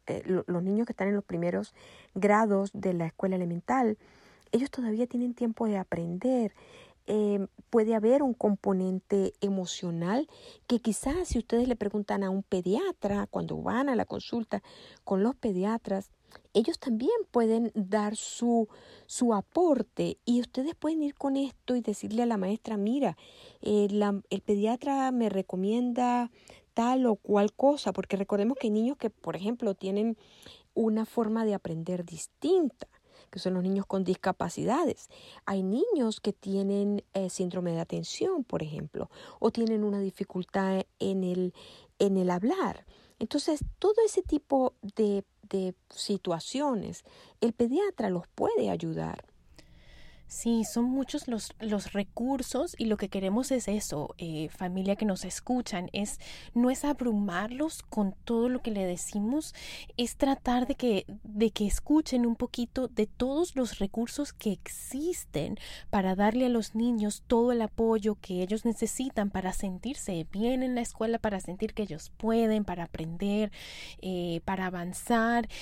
eh, 0.06 0.22
los 0.26 0.62
niños 0.62 0.86
que 0.86 0.92
están 0.92 1.08
en 1.08 1.14
los 1.14 1.24
primeros 1.24 1.74
grados 2.14 2.70
de 2.74 2.94
la 2.94 3.06
escuela 3.06 3.36
elemental, 3.36 3.96
ellos 4.52 4.70
todavía 4.70 5.06
tienen 5.06 5.34
tiempo 5.34 5.66
de 5.66 5.78
aprender. 5.78 6.52
Em, 7.12 7.48
puede 7.70 7.96
haber 7.96 8.22
un 8.22 8.34
componente 8.34 9.32
emocional 9.40 10.28
que 10.68 10.78
quizás 10.78 11.26
si 11.26 11.38
ustedes 11.38 11.66
le 11.66 11.74
preguntan 11.74 12.22
a 12.22 12.30
un 12.30 12.44
pediatra 12.44 13.26
cuando 13.26 13.60
van 13.60 13.88
a 13.88 13.96
la 13.96 14.04
consulta 14.04 14.62
con 15.02 15.24
los 15.24 15.34
pediatras, 15.34 16.12
ellos 16.54 16.78
también 16.78 17.10
pueden 17.32 17.72
dar 17.74 18.14
su, 18.14 18.68
su 19.06 19.34
aporte 19.34 20.18
y 20.24 20.40
ustedes 20.40 20.76
pueden 20.76 21.02
ir 21.02 21.16
con 21.16 21.36
esto 21.36 21.74
y 21.74 21.80
decirle 21.80 22.22
a 22.22 22.26
la 22.26 22.36
maestra, 22.36 22.76
mira, 22.76 23.16
eh, 23.60 23.88
el 23.90 24.40
pediatra 24.42 25.10
me 25.10 25.28
recomienda 25.30 26.30
tal 26.74 27.06
o 27.06 27.16
cual 27.16 27.52
cosa, 27.52 27.92
porque 27.92 28.16
recordemos 28.18 28.56
que 28.56 28.68
hay 28.68 28.72
niños 28.72 28.98
que, 28.98 29.10
por 29.10 29.34
ejemplo, 29.34 29.74
tienen 29.74 30.16
una 30.74 31.06
forma 31.06 31.44
de 31.44 31.54
aprender 31.54 32.04
distinta 32.04 32.86
que 33.30 33.38
son 33.38 33.54
los 33.54 33.62
niños 33.62 33.86
con 33.86 34.04
discapacidades. 34.04 35.08
Hay 35.46 35.62
niños 35.62 36.20
que 36.20 36.32
tienen 36.32 37.04
eh, 37.14 37.30
síndrome 37.30 37.72
de 37.72 37.80
atención, 37.80 38.44
por 38.44 38.62
ejemplo, 38.62 39.10
o 39.38 39.50
tienen 39.50 39.84
una 39.84 40.00
dificultad 40.00 40.84
en 40.98 41.24
el, 41.24 41.54
en 41.98 42.16
el 42.16 42.30
hablar. 42.30 42.84
Entonces, 43.18 43.60
todo 43.78 43.94
ese 44.04 44.22
tipo 44.22 44.74
de, 44.96 45.24
de 45.48 45.74
situaciones, 45.90 47.04
el 47.40 47.52
pediatra 47.52 48.10
los 48.10 48.26
puede 48.28 48.70
ayudar. 48.70 49.29
Sí, 50.30 50.62
son 50.62 50.84
muchos 50.84 51.26
los, 51.26 51.54
los 51.58 51.92
recursos 51.92 52.76
y 52.78 52.84
lo 52.84 52.96
que 52.96 53.08
queremos 53.08 53.50
es 53.50 53.66
eso, 53.66 54.14
eh, 54.16 54.48
familia 54.48 54.94
que 54.94 55.04
nos 55.04 55.24
escuchan, 55.24 55.90
es 55.92 56.20
no 56.54 56.70
es 56.70 56.84
abrumarlos 56.84 57.82
con 57.82 58.14
todo 58.24 58.48
lo 58.48 58.62
que 58.62 58.70
le 58.70 58.86
decimos, 58.86 59.56
es 59.96 60.14
tratar 60.14 60.68
de 60.68 60.76
que, 60.76 61.04
de 61.24 61.50
que 61.50 61.66
escuchen 61.66 62.26
un 62.26 62.36
poquito 62.36 62.86
de 62.86 63.08
todos 63.08 63.56
los 63.56 63.80
recursos 63.80 64.32
que 64.32 64.52
existen 64.52 65.58
para 65.90 66.14
darle 66.14 66.46
a 66.46 66.48
los 66.48 66.76
niños 66.76 67.24
todo 67.26 67.50
el 67.50 67.60
apoyo 67.60 68.14
que 68.14 68.40
ellos 68.40 68.64
necesitan 68.64 69.30
para 69.30 69.52
sentirse 69.52 70.28
bien 70.30 70.62
en 70.62 70.76
la 70.76 70.82
escuela, 70.82 71.18
para 71.18 71.40
sentir 71.40 71.74
que 71.74 71.82
ellos 71.82 72.12
pueden, 72.16 72.64
para 72.64 72.84
aprender, 72.84 73.50
eh, 74.00 74.42
para 74.44 74.66
avanzar 74.66 75.48